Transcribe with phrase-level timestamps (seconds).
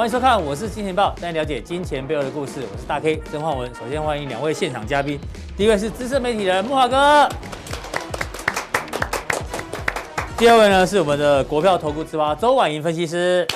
[0.00, 2.62] 欢迎收看，我是金钱豹，带你了解金钱背后的故事。
[2.72, 3.70] 我是大 K 曾焕文。
[3.74, 5.20] 首先欢迎两位现场嘉宾，
[5.58, 7.28] 第一位是资深媒体人木华哥，
[10.38, 13.46] 第二位呢是我们的国票投顾之花周婉莹分析师。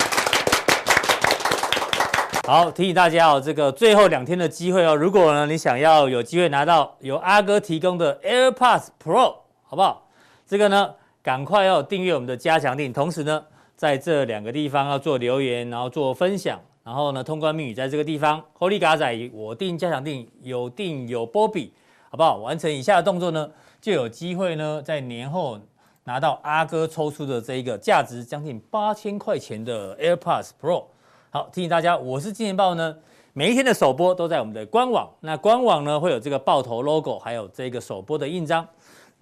[2.46, 10.08] 好，提醒大家哦，这个最后两天的机会哦，如果呢你想要有机会拿到由阿哥提供的 AirPods Pro，好不好？
[10.46, 10.90] 这个呢，
[11.22, 13.42] 赶快要订阅我们的加强令，同时呢，
[13.76, 21.72] 在这两个地方要做留言，然后做分享，然后呢，通关密语在这个地方，Holy 嘎仔，我定加强定，有定有波比，
[22.08, 22.36] 好不好？
[22.36, 23.50] 完成以下的动作呢，
[23.80, 25.58] 就有机会呢，在年后
[26.04, 30.84] 拿到阿哥抽出的这一个价值将近八千块钱的 AirPods Pro。
[31.30, 32.96] 好，提醒大家，我是金钱爆呢，
[33.32, 35.10] 每一天的首播都在我们的官网。
[35.20, 38.64] 那官网呢会有这个爆头 logo，还有这个首播的印章。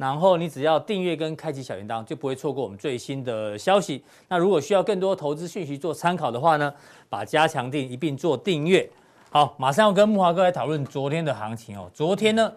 [0.03, 4.03] 然后你只要订阅跟开启小铃铛，就不会错过我们最新的消息。
[4.27, 6.75] 那如果需要更多投资讯息做参考的话呢，
[7.09, 8.91] 把加强定一并做订阅。
[9.31, 11.89] 好，马上要跟木华哥来讨论昨天的行情哦。
[11.95, 12.53] 昨天呢，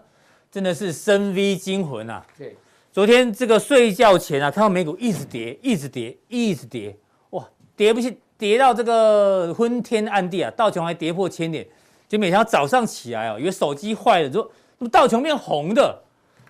[0.50, 2.26] 真的是生 V 惊魂啊。
[2.36, 2.56] 对，
[2.90, 6.96] 昨天这个睡觉前啊，看到美股一直跌，一直跌，一直跌，
[7.30, 8.18] 哇，跌不起。
[8.36, 11.64] 跌到这个昏天暗地啊，道琼还跌破千点，
[12.08, 14.50] 就每天早上起来哦，以为手机坏了，说
[14.90, 16.02] 道琼变红的。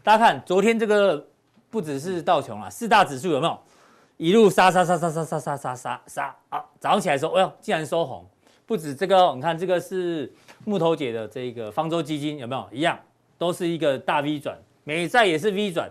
[0.06, 1.26] 大家看昨天这个
[1.68, 3.58] 不只是道琼啊，四大指数有没有
[4.18, 6.64] 一路杀杀杀杀杀杀杀杀杀杀啊？
[6.78, 8.24] 早上起来说，哎呦，竟然收红！
[8.66, 10.32] 不止这个，你看这个是
[10.64, 12.96] 木头姐的这个方舟基金有没有一样，
[13.36, 15.90] 都是一个大 V 转，美债也是 V 转，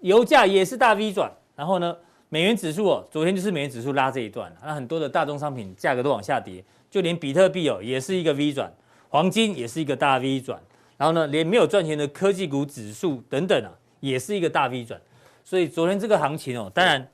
[0.00, 1.94] 油价也是大 V 转，然后呢？
[2.30, 8.72] 美元指数哦，昨天就是美元指数拉这一段，那很多的大宗商品价格都往下跌，就连比特币哦也是一个 V 转，
[9.10, 10.58] 黄金也是一个大 V 转，
[11.02, 15.00] 然后呢，连没有赚钱的科技股指数等等啊，也是一个大 V 转。
[15.42, 17.04] 所以昨天这个行情哦，当然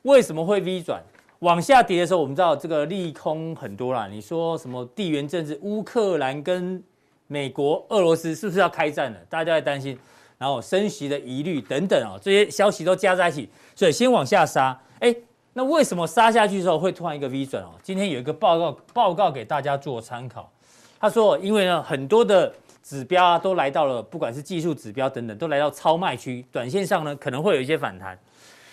[0.00, 1.02] 为什么会 V 转？
[1.40, 4.08] 往下跌的时候，我们知道这个利空很多啦。
[4.08, 6.82] 你说什么地缘政治，乌克兰跟
[7.26, 9.18] 美国、俄罗斯是不是要开战了？
[9.28, 9.98] 大家都在担心。
[10.38, 13.46] 然后升息的疑虑等等啊，这些消息都加在一起，
[13.76, 14.80] 所以先往下杀。
[15.00, 15.14] 哎，
[15.52, 17.72] 那为什么杀下去之后会突然一个 V 转哦？
[17.82, 20.50] 今天有一个报告报告给大家做参考。
[20.98, 22.50] 他说，因为呢很多的
[22.84, 28.16] 指标啊都来到了，不管是技术指标等等，都来到超卖区，短线上呢可能会有一些反弹。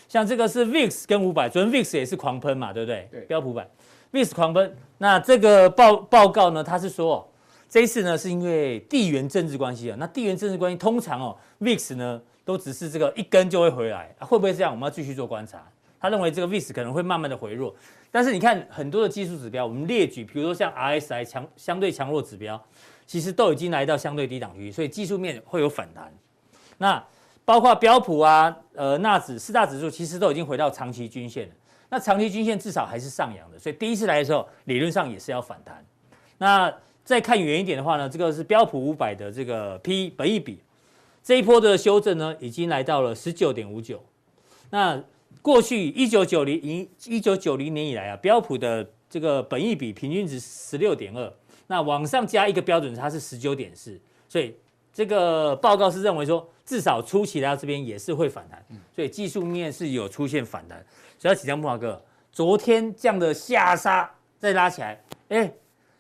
[0.08, 3.08] 像这个是 VIX 跟五百，昨天 VIX 也是狂喷嘛，对不对？
[3.10, 3.66] 对，标普版
[4.12, 4.76] VIX 狂喷。
[4.98, 7.28] 那这个报报告呢，他是说。
[7.70, 9.96] 这一次呢，是因为地缘政治关系啊。
[9.98, 14.74] 那地缘政治关系通常哦，VIX 呢都只是这个一根就会回来，会不会这样？
[14.74, 15.66] 我们要继续做观察。
[15.98, 17.74] 他认为这个 VIX 可能会慢慢的回落，
[18.12, 22.62] 但是你看很多的技术指标，我们列举，比如说像 RSI 强相对强弱指标，
[23.12, 26.10] 其实都已经来到相对低档区，所以技术面会有反弹。
[26.78, 27.06] 那
[27.44, 31.54] 包括标普啊、呃纳指四大指数，其实都已经回到长期均线了。
[31.90, 35.86] 那长期均线至少还是上扬的，所以第一次来的时候，理论上也是要反弹。
[36.38, 36.74] 那
[37.04, 40.64] 再看远一点的话呢，这个是标普五百的这个 P 本益比，
[41.22, 44.02] 这一波的修正呢，已经来到了十九点五九。
[44.70, 45.04] 那
[45.42, 51.34] 过去一九九零一一九九零年以来啊，标普的这个本益比平均值十六点二，
[51.72, 54.54] 那往上加一个标准差是十九点四，所以
[54.94, 58.62] 这个报告是认为说，至少初期来到这边也是会反弹，
[58.94, 60.86] 所以技术面是有出现反弹。
[61.18, 65.50] 所以要请教慕驊哥，昨天这样的下杀再拉起来，哎。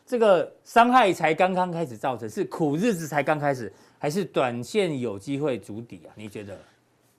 [0.03, 6.11] 这个伤害才刚刚开始造成，是苦日子才刚开始，还是短线有机会筑底啊？
[6.15, 6.59] 你觉得？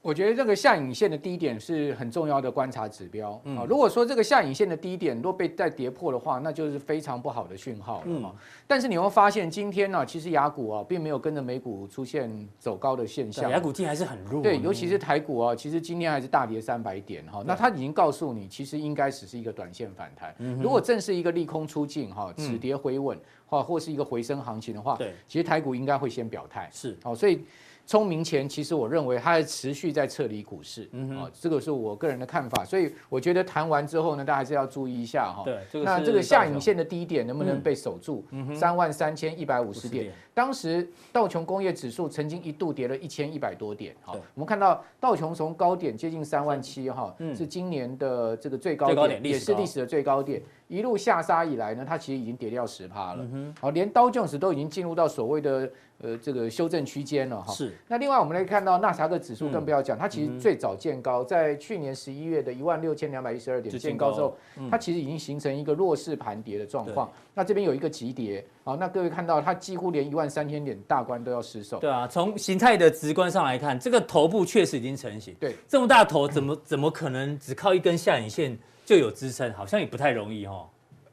[0.02, 3.40] 我觉得这个下影线的低点是很重要的观察指标啊。
[3.44, 8.02] 嗯、如果说这个下影线的低点若被再跌破的话，那就是非常不好的讯号。
[8.04, 8.34] 嗯。
[8.66, 13.48] 但是你会发现今天呢、啊，其实雅股啊并没有跟着美股出现走高的现象。
[13.48, 14.42] 雅股今天还是很弱。
[14.42, 17.44] 对，尤其是台股啊，其实今天还是大跌三百点哈。
[17.46, 20.34] 那它已经告诉你，其实应该只是一个短线反弹。
[20.38, 20.60] 嗯。
[20.60, 23.16] 如果正是一个利空出尽哈，止跌回稳
[23.46, 26.68] 或或是一个回升行情的话，对，其实台股应该会先表态。
[26.72, 26.98] 是。
[27.04, 27.44] 好，所以。
[27.84, 35.42] 聪明钱，其实我认为它还持续在撤离股市，嗯哼，这个是我个人的看法，所以我觉得谈完之后呢，大家还是要注意一下哈。
[35.44, 38.24] 对，那这个下影线的低点能不能被守住？
[38.54, 50.40] 三万三千一百五十点，当时道琼工业指数曾经一度跌了一千一百多点，好，我们看到道琼从高点接近三万七哈，是今年的这个最高点，也是历史的最高点。
[50.68, 53.26] 一路下杀以来呢，它其实已经跌掉十趴了。
[53.60, 55.70] 好，连刀琼斯都已经进入到所谓的
[56.02, 57.52] 呃这个修正区间了哈。
[57.52, 57.72] 是。
[57.88, 64.36] 那另外我们来看到纳斯达克指数，更不要讲，它其实最早见高，在去年十一月的一万六千两百一十二点见高之后，
[64.70, 67.10] 它其实已经形成一个弱势盘跌的状况。
[67.34, 71.78] 那这边有一个急跌，好，那各位看到它几乎连一万三千点大关都要失守。
[71.78, 75.34] 对啊，从形态的直观上来看，这个头部确实已经成型。
[75.40, 78.58] 对，这么大头怎么怎么可能只靠一根下影线？
[78.84, 80.66] 就有支撑，好像也不太容易哦。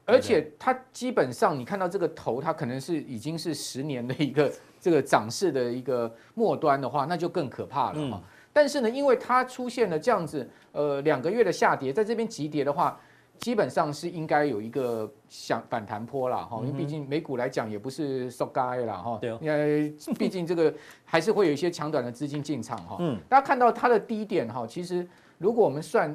[0.09, 8.21] 而且它基本上你看到这个头，它可能是已经是十年的一个这个涨势的一个末端的话，那就更可怕了哈。
[8.21, 12.99] 嗯、但是呢，因为它出现了这样子呃两个月的下跌，在这边急跌的话。
[13.39, 20.73] 基本上是应该有一个想反弹坡了哈，因为毕竟美股来讲也不是收该了哈，对，因为毕竟这个
[21.05, 22.97] 还是会有一些强短的资金进场哈。
[22.99, 25.07] 嗯，大家看到它的低点哈，其实
[25.37, 26.13] 如果我们算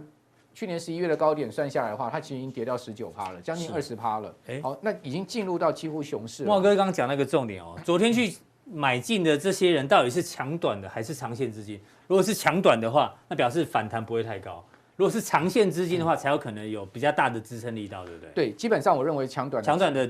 [0.54, 4.34] 去年十一月的高点算下来的话，它其实已经跌到十九趴了，将近二十趴了。
[4.46, 6.48] 哎，好，那已经进入到几乎熊市了。
[6.48, 11.80] 慕驊哥刚刚讲那个重点哦，昨天去买进的这些人到底是抢短的还是长线资金？
[12.06, 14.64] 如果是抢短的话，那表示反弹不会太高。
[14.96, 18.30] 如果是长线资金的话，才有可能有比较大的支撑力道，对不对？
[18.32, 20.08] 对，基本上我认为抢短抢短的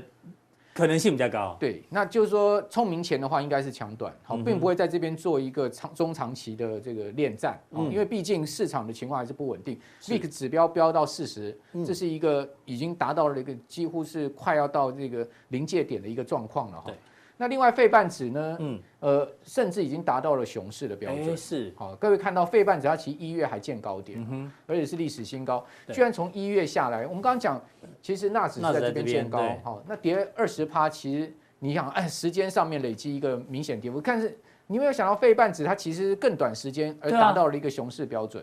[0.75, 1.55] 可能性比较高。
[1.57, 9.79] 对，那就是说聪明钱的话，应该是抢短，好，并不会在这边做一个长中长期的这个恋战，嗯，因为毕竟市场的情况还是不稳定。
[10.01, 16.91] VIX 指标飙到四十，这是一个已经达到了一个几乎是快要到这个临界点的一个状况了哈。
[17.37, 18.57] 那另外费半指呢？
[18.59, 21.35] 嗯，呃，甚至已经达到了熊市的标准。
[21.35, 27.05] 是，好，各位看到费半指它其实一月还见高点，而且是历史新高，居然从一月下来。
[27.05, 27.61] 我们刚刚讲，
[28.01, 38.41] 其实纳指是在这边见高，好，那跌二十趴，其实你想按时间上面累积一个明显跌幅，但是你有没有想到费半指它其实更短时间而达到了一个熊市标准？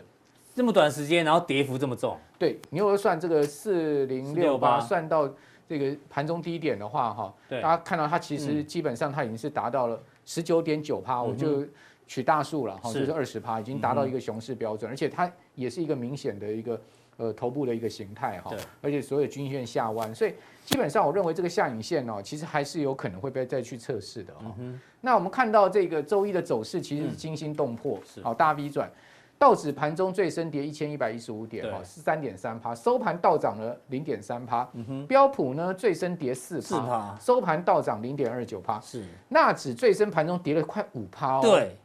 [0.53, 2.15] 这么短时间，然后跌幅这么重？
[2.37, 5.27] 对，你如果算这个四零六八，算到。
[5.67, 11.65] 这个盘中低点的话，哈，大家看到它其实基本上它已经是达到了十九点九趴，我就
[12.05, 16.81] 取大数了，哈，就是二十趴，已经达到一个熊市标准，而且它也是一个明显的一个
[17.17, 20.33] 呃头部的一个形态，哈，而且所有均线下弯，所以
[20.65, 24.55] 基本上我认为这个下影线哦，其实还是有可能会被再去测试的，哈。
[25.01, 28.91] 那我们看到这个周一的走势其实是惊心动魄，好大 V 转。
[29.37, 34.67] 道指盘中最深跌一千一百一十五点，哦，是三点三趴，收盘倒涨了零点三趴。
[34.73, 38.79] 嗯哼，标普呢最深跌四趴，收盘倒涨零点二九趴。
[38.79, 41.41] 是，纳指最深盘中跌了快五趴哦。
[41.41, 41.77] 对。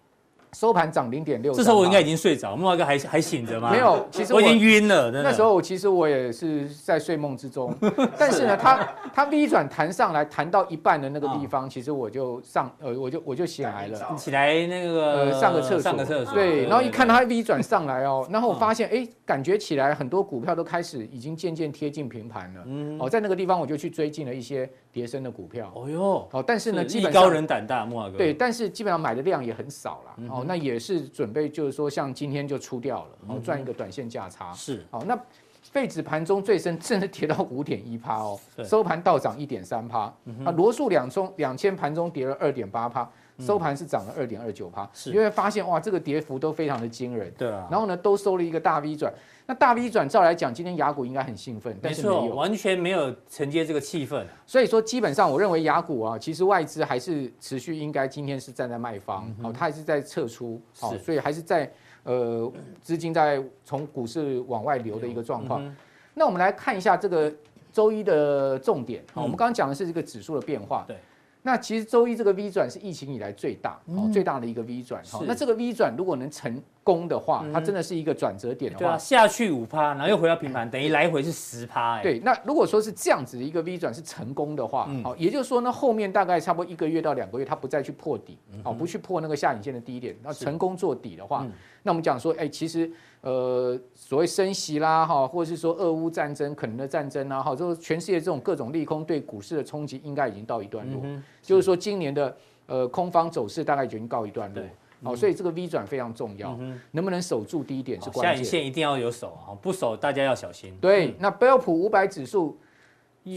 [0.52, 3.70] 收盘涨零点六，这时候我应该已经睡着，木华哥还还醒着吗？
[3.70, 5.10] 没有，其实我，我已经晕了。
[5.10, 7.74] 那时候其实我也是在睡梦之中，
[8.18, 16.34] 但是呢，他他 V 转弹上来，弹到一半的那个地方，哦、其实我就上呃，我就我就醒来了，起来那个呃上个厕所，上个厕所。
[16.34, 22.62] 对，然后一看他 V 转上来哦，然后我发现哎、欸，感觉起来很多股票都开始已经渐渐贴近平盘了。
[22.64, 25.70] 嗯，哦，在那个地方我就去追进了一些跌深的股票。
[25.74, 28.16] 哦哟，好，但是呢，基本上高人胆大，慕驊哥。
[28.16, 30.24] 对，但是基本上买的量也很少了。
[30.30, 31.06] 哦，那也是。
[31.18, 34.52] 准备就是说，像今天就出掉了，然后赚一个短线价差。
[34.52, 35.18] 是，好，那
[35.62, 40.00] 费指盘中最深甚至跌到五点一趴哦，收盘倒涨一点三趴。
[40.44, 44.88] 啊，罗素两中两千盘中跌了二点八趴，收盘是涨了二点二九趴。
[44.92, 47.32] 是，因为发现哇，这个跌幅都非常的惊人。
[47.38, 47.66] 对啊。
[47.70, 49.12] 然后呢，都收了一个大 V 转。
[49.46, 54.22] 那大 V 转照来讲，今天雅股应该很兴奋，但是没有，完全没有承接这个气氛。
[54.46, 62.52] 所以说，基本上我认为雅股啊，其实外资还是持续应该今天是站在卖方，好，它还是在撤出，好，所以还是在呃
[62.82, 65.74] 资金在从股市往外流的一个状况。
[66.12, 67.32] 那我们来看一下这个
[67.72, 70.84] 周一的重点，好，我们刚刚讲的是这个指数的变化。
[70.86, 70.96] 对。
[71.42, 75.02] 那其实周一这个 V 转是疫情以来最大，哦，最大的一个 V 转。
[75.04, 82.02] 好，那这个 V 转如果能成功的话，它真的是一个转折点的话，对啊，下去五趴，然后又回到平盘，等于来回是十趴，哎。
[82.02, 91.46] 对，那如果说是这样子的一个 V 转是成功的话，好，也就是说呢，后面大概差不多一个月到两个月，它不再去破底，好，不去破那个下影线的低点，那成功做底的话，
[91.82, 92.90] 那我们讲说，哎，其实。
[93.20, 101.00] 呃，所谓升息啦，哈，或者是说俄乌战争可能的战争啊，哈，就是全世界这种各种利空对股市的冲击，应该已经到一段落。
[101.02, 104.62] 嗯、就是说，今年的呃空方走势大概已经告一段落。
[105.02, 108.36] 好，所以这个 V 转非常重要，嗯、能不能守住低点是关键。
[108.36, 110.76] 下影线一定要有守啊，不守大家要小心。
[110.80, 112.58] 对，那标普五百指数。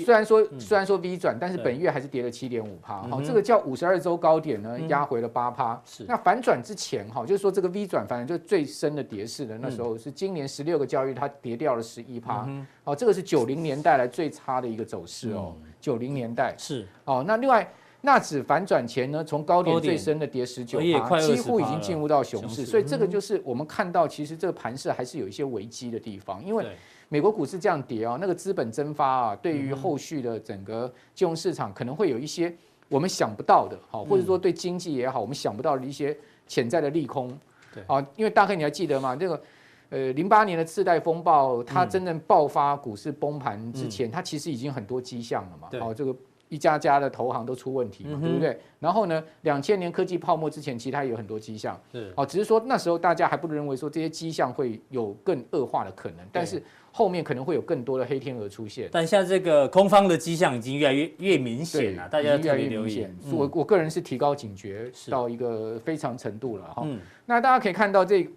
[0.06, 5.82] 虽然说虽然说 V 转，但是本月还是跌了七点五趴，好，这个叫五十二周高点呢，压回了八趴。
[5.84, 12.48] 是，那反转之前哈，就是说这个 V 转，反正就最深的跌势的那时候是今年十六个交易，它跌掉了十一趴。
[12.86, 15.58] 好，这个是九零年代来最差的一个走势哦。
[15.82, 16.88] 九零年代是。
[17.04, 17.70] 哦，那另外
[18.02, 26.66] 纳指反转前呢，从高点最深的跌十九趴，几乎已经进入到熊市，所以这个就是我们看到其实这个盘势还是有一些危机的地方，因为。
[27.14, 32.56] 美国股市这样跌啊，那个资本蒸发啊，对于后续的整个金融市场可能会有一些
[32.88, 36.18] 我们想不到的，好，或者说对经济也好，我们想不到的一些
[36.48, 37.38] 潜在的利空。
[37.74, 39.14] 对，啊，因为大概你还记得吗？
[39.14, 39.42] 这个
[39.90, 45.68] 呃，零八年的次贷风暴，它真正爆发股市崩盘之前，它其实已经很多迹象了嘛。
[45.82, 46.16] 好，这个
[46.52, 48.60] 一家家的投行都出问题嘛，对不对？
[48.78, 58.90] 然后呢，两千年科技泡沫之前，其实它也有很多迹象，是哦，只是说那时候大家还不认为说这些迹象会有更恶化的可能，但是后面可能会有更多的黑天鹅出现。
[58.92, 63.16] 但像这个空方的迹象已经越来越越明显了，大家越来越明显。
[63.32, 66.86] 我我个人是提高警觉到一个非常程度了哈。
[67.26, 68.30] 那大家可以看到这。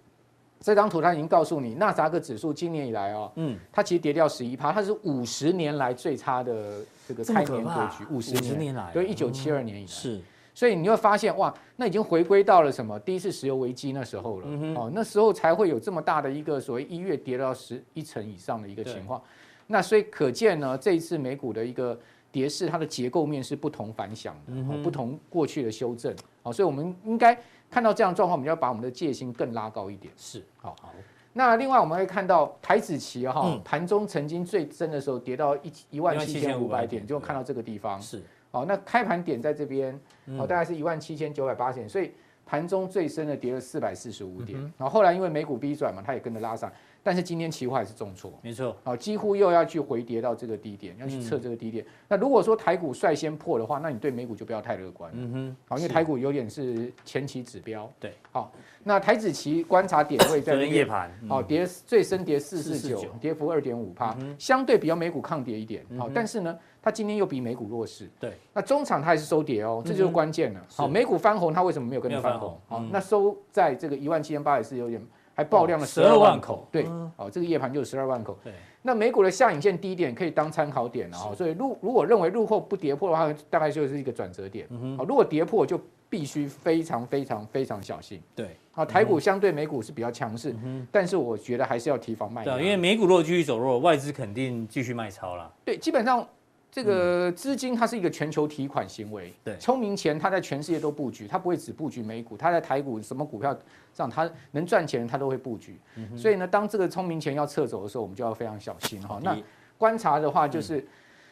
[0.61, 10.21] 这张图它已经告诉你，纳斯达克指数今年以来哦，嗯，它其实跌掉十一趴，它是五十年来最差的这个开年格局，五十年，年来，对，一九七二年以来，是，
[10.55, 12.99] 所以你会发现哇，那已经回归到了什么？
[13.01, 19.23] 第一次石油危机那时候了，嗯、哦，那时候才会有这么大的一个所谓一月跌到十一成以上的一个情况，
[19.67, 21.99] 那所以可见呢，这一次美股的一个
[22.33, 27.39] 跌势，它的结构面是不同凡响的，嗯、哦，不同过去的修正，好、哦，所以我们应该。
[27.71, 30.13] 看到这样状况，我们要把我们的戒心更拉高一点。
[30.17, 30.93] 是，好好。
[31.37, 38.01] 那另外我们会看到台子期哈，盘中曾经最深的时候跌到一一万七千五百点，就看到这个地方。
[38.01, 38.23] 是，
[38.53, 40.01] 哦，那开盘点在这边，
[40.39, 42.13] 哦，大概是一万七千九百八十点，所以
[42.47, 44.59] 盘中最深的跌了四百四十五点。
[44.79, 46.73] 然后后来因为美股逼转嘛，它也跟着拉上。
[47.05, 51.85] 但是今天期货还是重挫，没错，好，几乎又要去回跌到这个低点，要去测这个低点。
[52.09, 58.51] 那如果说台股率先破的话，那你对美股就不要太乐观，嗯哼，好，因为台股有点是前期指标，对，好，
[58.83, 72.59] 那台指期观察点位在夜盘，好，跌最深跌四四九，跌幅二点五趴，相对比较美股抗跌一点，好，但是呢，它今天又比美股弱势，对，那中场它还是收跌哦，这就是关键了，好，美股翻红，它为什么没有跟着翻红？
[72.67, 75.07] 好，那收在这个一万七千八百四有点。
[75.35, 76.87] 还爆量了十二万口，对，
[77.17, 78.39] 哦，这个夜盘就是十二万口。
[78.43, 84.69] 对，那美股的下影线低点可以当参考点哦，所以入如果认为入后不跌破的话，大概就是一个转折点。
[84.97, 88.23] 好，如果跌破就必须非常非常非常小心。
[88.35, 90.55] 对，好，台股相对美股是比较强势，
[90.93, 92.45] 但是我觉得还是要提防卖。
[92.45, 95.53] 对，因为美股如果继续走弱，外资肯定继续卖超了。
[95.65, 96.27] 对，基本上。
[96.75, 103.57] 这个资金它是一个全球提款行为，对，聪明钱它在全世界都布局，它不会只布局美股，它在台股什么股票
[103.93, 105.79] 上它能赚钱，它都会布局。
[106.17, 109.21] 所以呢，当这个聪明钱要撤走的时候，我们就要非常小心哈。
[109.23, 109.37] 那
[109.79, 110.85] 观察的话，就是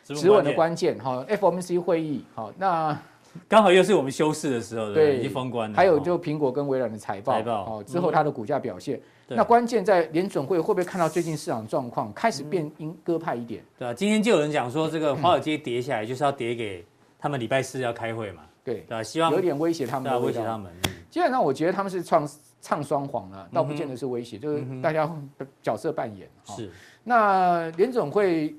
[0.04, 1.26] 止稳的关键哈。
[1.28, 2.96] FOMC 会议好，那
[3.48, 5.76] 刚好又是我们休市的时候，对，已经封关了。
[5.76, 9.00] 还有就苹果跟微软的财报，财报哦，之后它的股价表现。
[9.36, 13.64] 那关键在联准会会不会看到最近市场状况开始变鹰鸽派一点？
[13.78, 16.84] 对啊，今天就有人讲说，这个华尔街跌下来就是要跌给
[17.18, 18.42] 他们礼拜四要开会嘛？
[18.64, 20.72] 对对，希望有点威胁他们，威胁他们。
[21.10, 22.28] 基本上我觉得他们是唱
[22.60, 25.10] 唱双簧了，倒不见得是威胁，就是大家
[25.62, 26.28] 角色扮演。
[26.44, 26.70] 是。
[27.04, 28.54] 那联准会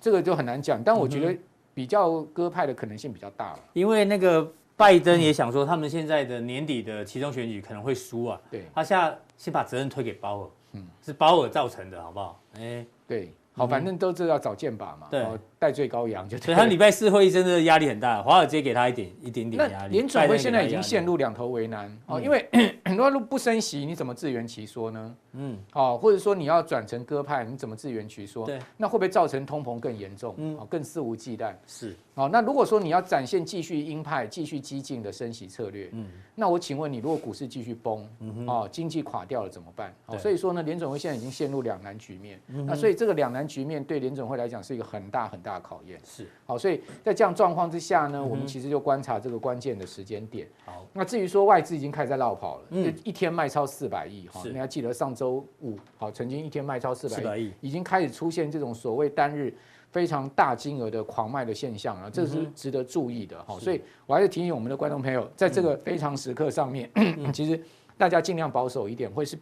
[0.00, 1.36] 这个就很难讲，但我觉得
[1.74, 4.50] 比较鸽派的可能性比较大了，因为那个。
[4.78, 8.40] 拜登也想说，他们现在的年底的其中选举可能会输啊。
[8.48, 12.38] 对，他现在先把责任推给鲍尔，嗯，是鲍尔造成的，好不好？
[12.58, 13.32] 哎，对。
[13.58, 15.26] 好，反正都知道找箭靶嘛，对，
[15.58, 16.46] 代罪羔羊就对。
[16.46, 19.92] 所以他礼拜四会议真的压力很大，华尔街给他一点一点点压力。
[19.92, 22.48] 联准会现在已经陷入两头为难哦，因为
[22.84, 25.14] 很多路不升息，你怎么自圆其说呢？
[25.32, 28.46] 嗯，哦，或者说你要转成鸽派，你怎么自圆其说？
[28.46, 30.34] 对，那会不会造成通膨更严重？
[30.38, 31.52] 嗯，更肆无忌惮？
[31.66, 31.94] 是。
[32.14, 38.04] 哦，那如果说你要展现继续鹰派、继续激进的升息策略，嗯，那我请问你，如果股市继续崩，
[38.46, 39.94] 哦，经济垮掉了怎么办？
[40.06, 42.40] 哦，所以说呢，联准会现在已经陷入两难局面。
[42.66, 46.26] 那所以这个两难局面对联准会来讲是一个很大很大的考验，是。
[46.44, 50.46] 好，所以在这样状况之下呢，我们其实就观察这个关键的时间点。
[50.66, 59.52] 好，那至于说外资已经开始在落跑了，嗯，一天卖超四百亿，哈，你还记得上周五，好，曾经一天卖超四百亿，已经开始出现这种所谓单日
[59.90, 66.90] 非常大金额的狂卖的现象啊，这是值得注意的，哈，所以我还是提醒我们的观众朋友，在这个非常时刻上面，
[67.32, 67.58] 其实
[67.96, 69.38] 大家尽量保守一点，会是。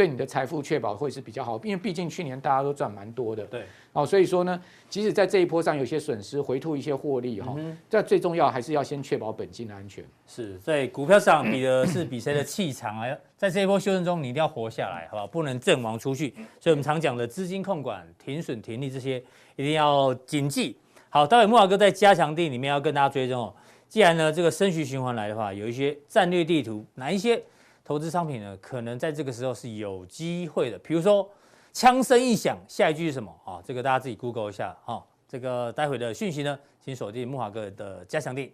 [0.00, 3.44] 对你的财富确保会是比较好，因为毕竟去年大家都赚蛮多的。
[3.44, 7.54] 对，哦，所以说呢，即使在这一波上有些损失，回吐一些获利哈，
[7.90, 10.02] 这最重要还是要先确保本金的安全。
[10.26, 13.14] 是在股票上比的是比谁的气场啊？
[13.36, 15.26] 在这一波修正中，你一定要活下来，好不好？
[15.26, 16.30] 不能阵亡出去。
[16.58, 19.22] 所以我们常讲的资金控管、停损停利这些，
[19.56, 20.78] 一定要谨记。
[21.10, 23.54] 好，待会木华哥在加强地里面要跟大家追踪哦。
[23.86, 27.42] 既然呢这个升息循环来的话，有一些战略地图，哪一些？
[27.90, 30.78] 投资商品呢，可能在这个时候是有机会的。
[30.78, 31.28] 比如说，
[31.72, 33.60] 枪声一响，下一句是什么啊？
[33.64, 35.04] 这个大家自己 Google 一下哈。
[35.26, 38.48] 这个待会的讯息呢，请锁定木华哥的加强錠。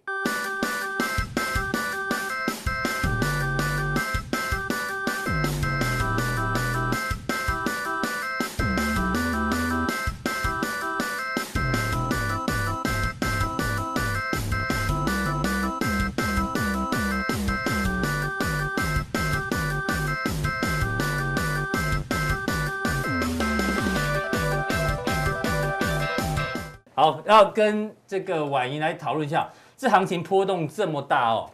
[26.99, 31.51] 好，要跟这个婉莹来讨论一下，这行情波动这么大哦，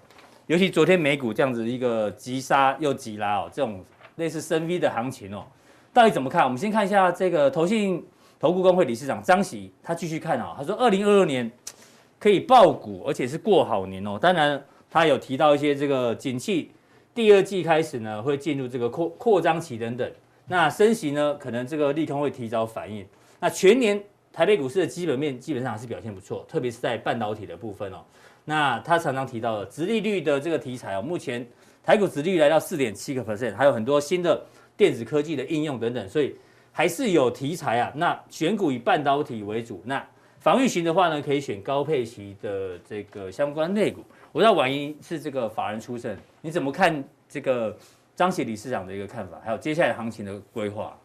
[0.46, 3.84] 尤其昨天美股这样子一个急杀又急拉哦，这种
[4.14, 5.44] 类似深 V 的行情哦，
[5.92, 6.44] 到底怎么看？
[6.44, 8.06] 我们先看一下这个投信
[8.38, 11.50] 投顾公会理事长张喜，他继续看啊，他说二零二二年
[12.20, 14.16] 可以爆股，而且是过好年哦。
[14.16, 16.70] 当然，他有提到一些这个景气，
[17.12, 20.08] 第二季开始呢会进入这个扩扩张期等等。
[20.46, 23.04] 那升息呢，可能这个利空会提早反应。
[23.40, 24.00] 那全年
[24.32, 27.98] 台北股市的基本面基本上还是表现不错，特别是在半导体的部分哦。
[28.44, 31.46] 那他常常提到的殖利率的这个题材哦，目前
[31.84, 34.42] 台股殖利率来到四点七个 percent，还有很多新的
[34.76, 36.34] 电子科技的应用等等，所以
[36.72, 37.92] 还是有题材啊。
[37.94, 40.04] 那选股以半导体为主，那
[40.40, 44.02] 防御型的话呢，可以选高配息的这个相关类股。
[44.32, 47.76] 我知道婉莹是这个法人出身，你怎么看这个
[48.16, 50.98] 张协理事长的一个看法，还有接下来行情的规划？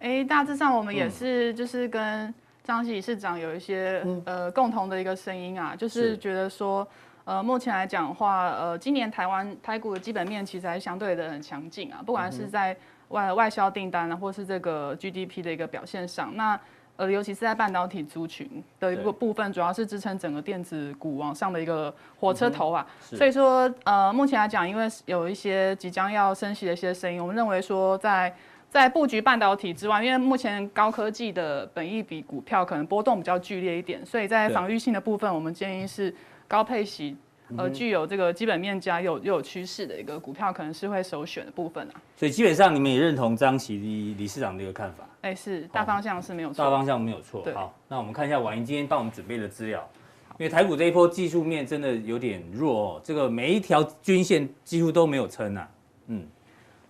[0.00, 2.34] 哎，大致上我们也是，就是跟
[2.82, 6.86] 喜理事长有一些、嗯、呃共同的一个声音啊，就是觉得说，
[7.26, 12.74] 呃，目前来讲的话，呃，今年台湾台股的基本面其实还相对的很强劲啊，不管是在
[13.08, 16.58] 外外销订单啊，或是这个 GDP 的一个表现上，那
[16.96, 22.86] 呃，尤其是在半导体族群的一个部分，主要是支撑整个电子股往上的一个火车头啊。
[22.98, 28.34] 所以说，呃，目前来讲，因为有一些即将要升息的一些声音，我们认为说在。
[28.34, 28.34] 在
[28.88, 36.12] 布局半导体之外，因为目前高科技的本益比股票可能波动比较剧烈一点，所以在防御性的部分，我们建议是
[36.48, 37.16] 高配息，
[37.56, 41.94] 呃，具有这个基本面加又又有趋势的一个股票，可能是会首选的部分啊。
[42.16, 43.78] 所以基本上你们也认同张琦
[44.18, 45.04] 理事长的一个看法？
[45.20, 47.46] 哎，是大方向是没有错，大方向没有错。
[47.54, 49.88] 好，那我们看一下婉莹今天帮我们准备的资料，
[50.38, 55.70] 因为台股这一波技术面真的有点弱哦，这个每一条均线几乎都没有撑啊，
[56.08, 56.26] 嗯。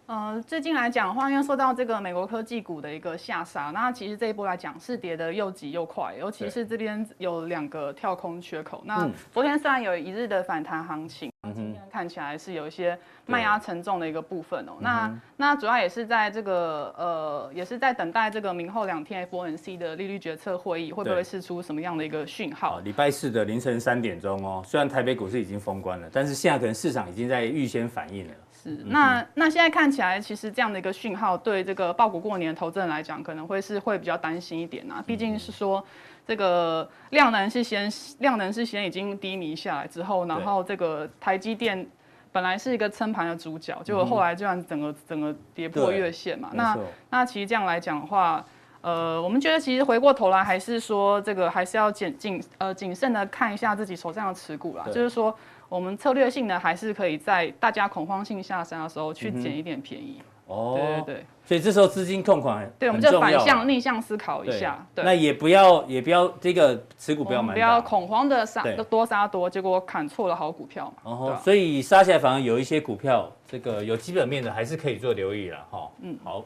[0.06, 8.82] 呃，最近来讲的话，因为受到这个美国科技股的一个下杀，那其实这一波来讲是跌的又急又快，尤其是这边有两个跳空缺口。
[8.84, 14.72] 那昨天虽然有一日的反弹行情，嗯，今天看起来是有一些卖压沉重的一个部分哦。
[14.78, 22.78] 那那主要也是在这个呃，也是在等待这个明后两天 FOMC 的利率决策会议会不会释出什么样的一个讯号？
[22.80, 28.34] 礼拜四的凌晨三点钟哦，虽然台北股市已经封关了，但是现在可能市场已经在预先反应了。
[28.64, 35.04] 是，那那现在看起来，其实这样的一个讯号，对这个报股过年的投资人来讲，可能会是会比较担心一点呐。
[35.06, 35.84] 毕竟是说，
[36.26, 41.86] 这个量能是先量能是先已经低迷下来之后，然后这个台积电
[42.32, 46.48] 本来是一个撑盘的主角，结果后来这样整个整个跌破月线嘛。
[46.54, 46.78] 那
[47.10, 48.42] 那其实这样来讲的话，
[48.80, 55.36] 呃，我们觉得其实回过头来还是说，这个还是要谨谨呃谨慎的看一下自己手上的持股啦，就是说。
[55.74, 60.22] 我们策略性呢，还是可以在大家恐慌性下山的时候去捡一点便宜。
[60.46, 61.26] 哦、嗯，对对对。
[61.44, 64.86] 所以这时候资金控管，对，我们就反向逆向思考一下。
[64.94, 65.04] 对。
[65.04, 71.10] 那也不要也不要这个持股不要买，不要恐慌的杀多杀多，结果砍错了好股票嘛。
[71.10, 71.42] 哦、啊。
[71.42, 75.90] 所以杀起来反而有一些股票，这个有基本面的还是可以做留意了哈。
[76.02, 76.44] 嗯，好。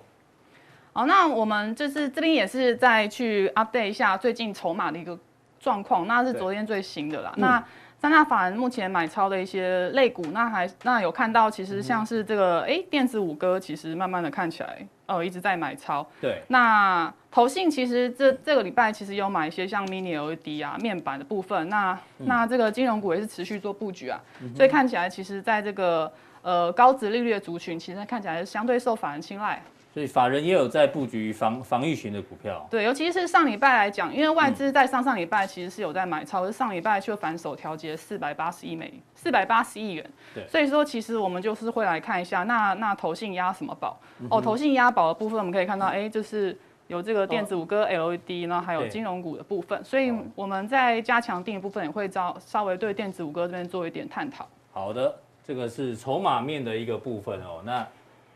[0.95, 5.19] 好，那我们就是这边也是再去 update 一下最近筹码的一个
[5.61, 7.35] 状况，那是昨天最新的啦。
[7.37, 7.63] 那。
[8.01, 16.07] 三大法人目前买超的一些类股，那还那有看到，其实像是这个哎、嗯欸，电子五哥其实慢慢的看起来，呃，一直在买超。
[16.21, 16.41] 对。
[16.47, 26.11] 那投信其实这这个礼拜其实有买一些像 mini LED 啊面板的部分，那、嗯、那这个金融股也是持续做布局啊，嗯、所以看起来其实在这个
[26.43, 29.61] 呃高值利率的族群，其实看起来是相对受法人青睐。
[29.93, 32.65] 所以法人也有在布局防防御型的股票。
[32.71, 40.11] 对，尤其是上礼拜来讲，因为外资在上上礼拜其实是有在买超，可是上礼拜却反手调节四百八十亿美四百八十亿元。
[40.35, 43.99] 对，所以说其实我们就是会来看一下，那那投信押什么宝？
[44.31, 49.83] 哦，投信押宝的部分，我们可以看到，哎，就是有这个电子五哥 LED，然后还有金融股的部分。
[49.83, 54.47] 所以我们在加强定的部分也会稍稍微对电子五哥这边做一点探讨。
[54.71, 57.63] 好的，这个是筹码面的一个部分哦。
[57.65, 57.85] 那。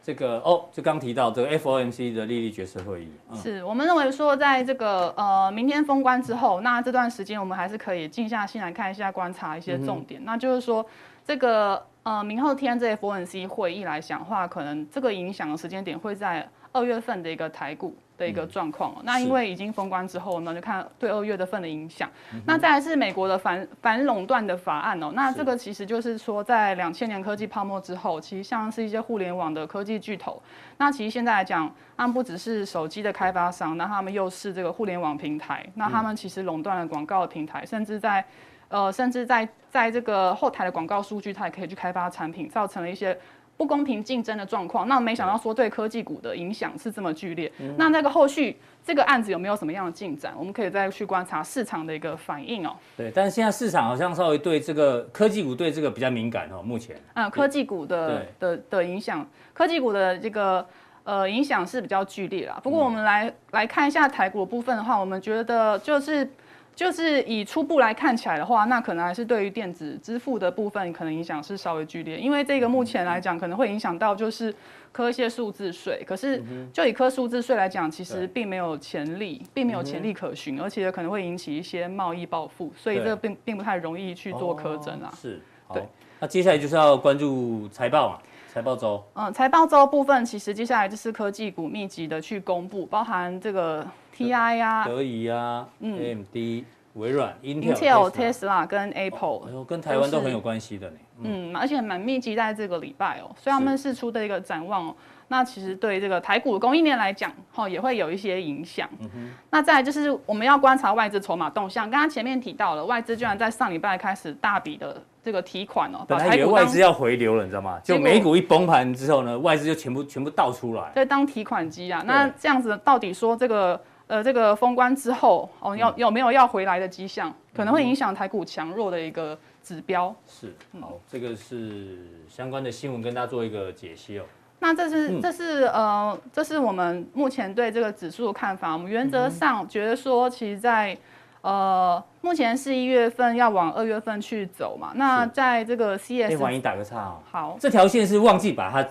[0.02, 10.20] 这个哦，就刚提到这个 FOMC 的利率决策会议，嗯、是我们认为说，在这个呃明天封关之后，那这段时间我们还是可以静下心来看一下，观察一些重点。
[10.20, 10.84] 嗯、那就是说，
[11.24, 22.08] 这个呃明后天这 FOMC 会议来讲的话，可能这个影响的时间点会在二月份的一个台股的一个状况，那因为已经封关之后呢，就看对二月的份的影响。
[22.46, 30.40] 那再来是美国的反反垄断的法案哦，那这个其实就是说，在两千年科技泡沫之后，其实像是一些互联网的科技巨头，
[30.78, 38.24] 那其实现在来讲，他们不只是手机的开发商，那他们又是这个互联网平台，那他们其实垄断了广告的平台，甚至在
[38.68, 43.18] 呃，甚至在在这个后台的广告数据，它也可以去开发产品，造成了一些。
[43.56, 47.50] 不公平竞争的状况，那没想到说对科技股的影响是这么剧烈。
[47.60, 50.34] 嗯、那那个后续这个案子有没有什么样的进展？
[50.36, 52.74] 我们可以再去观察市场的一个反应哦。
[52.96, 56.96] 对，但是现在市场好像稍微对这个科技股对这个比较敏感哦，目前。
[57.14, 60.66] 嗯，科技股的的的影响，科技股的这个
[61.04, 62.58] 呃影响是比较剧烈啦。
[62.62, 66.28] 不过我们来、嗯、来看一下台股的部分的话，我们觉得就是。
[66.74, 74.54] 就是以初步来看起来的话，那可能还是对于电子支付的部分，可能影响是稍微剧烈，因为这个目前来讲可能会影响到就是
[74.90, 76.02] 科一些数字税。
[76.06, 85.12] 可是就以科数字税来讲，其实并没有潜力，并没有潜力可循，而且可能会引起一些贸易报复，所以这并并不太容易去做科征啊。
[85.20, 85.40] 是，
[85.72, 85.82] 对。
[86.18, 88.18] 那接下来就是要关注财报嘛，
[88.52, 89.02] 财报周。
[89.14, 93.86] 嗯，财报周部分其实接下来就是科技股密集的去公布，包含这个。
[94.14, 100.96] TI 啊，德仪啊，嗯，AMD、微软、Intel、Tesla 跟 Apple，跟台湾都很有关系的呢。
[101.22, 104.96] 嗯，而且蛮密集在这个礼拜哦，所以他们是出的一个展望哦，
[105.28, 108.86] 那其实对这个台股的供应链来讲，哈，也会有一些影响。
[109.00, 109.32] 嗯。
[109.48, 117.78] 那再来就是我们要观察外资筹码动向，刚刚前面提到了，外资居然在上礼拜开始大笔的这个提款哦，本来以为外资要回流了，你知道吗？
[117.84, 122.02] 就美股一崩盘之后呢，外资就全部全部倒出来，对，当提款机啊。
[122.06, 123.80] 那这样子到底说这个？
[124.08, 127.32] 呃，这个封关之后，哦，要有没有要回来的迹象？
[127.54, 130.14] 可能会影响台股强弱的一个指标。
[130.26, 131.96] 是，好，这个是
[132.28, 134.24] 相关的新闻，跟大家做一个解析哦。
[134.58, 138.74] 那这是，这是呃，这是我们目前对这个指数的看法。
[138.74, 140.94] 我们原则上觉得说，其实在
[141.42, 144.92] 呃，目前是一月份要往二月份去走嘛。
[144.96, 147.18] 那在这个 CS，可以帮你打个岔哦。
[147.30, 148.88] 好，这条线是忘记把它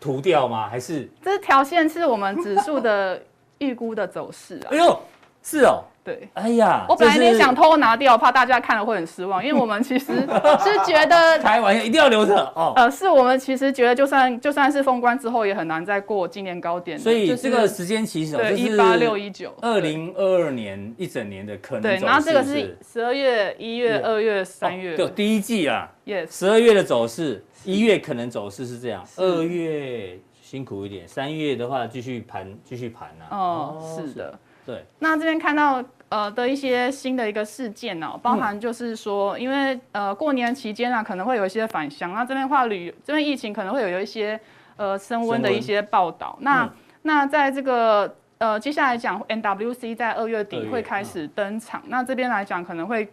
[0.00, 0.68] 涂掉吗？
[0.68, 3.22] 还是这条线是我们指数的？
[3.60, 4.70] 预估的走势啊！
[4.70, 5.02] 哎呦，
[5.42, 12.72] 是哦，对，哎呀，我本来想偷偷拿掉，怕大家看了会很失望，因为我们其实 是觉得 开玩笑一定要留着哦。
[12.76, 16.98] 呃，是我们其实觉得，就算就算是封关之后，也很难再过今年高点。
[16.98, 21.82] 所以这个时间其实对一八六一九，二零二二年一整年的可能。
[21.82, 30.18] 对，然后这个是十二月、一月、二月、三月，对，第一季啊，yes，十二月的走势，一月可能走势是这样，二月。
[30.40, 33.36] 辛苦一点，三月的话继续盘，继续盘呢、啊。
[33.36, 34.82] 哦，是的，对。
[34.98, 44.40] 那这边看到呃的一些新的一个事件呢、喔，包含就是说，嗯、因为呃过年期间啊，可能会有一些返乡，那这边话旅这边疫情可能会有有一些
[44.76, 46.36] 呃升温的一些报道。
[46.40, 51.80] 那、嗯、那在这个呃接下来讲 NWC 在二月底会开始登场。
[51.84, 53.08] 嗯、那这边来讲，可能会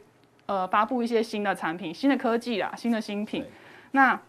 [0.45, 3.43] 呃发布一些新的产品、新的科技啦、新的新品。
[3.91, 4.19] 那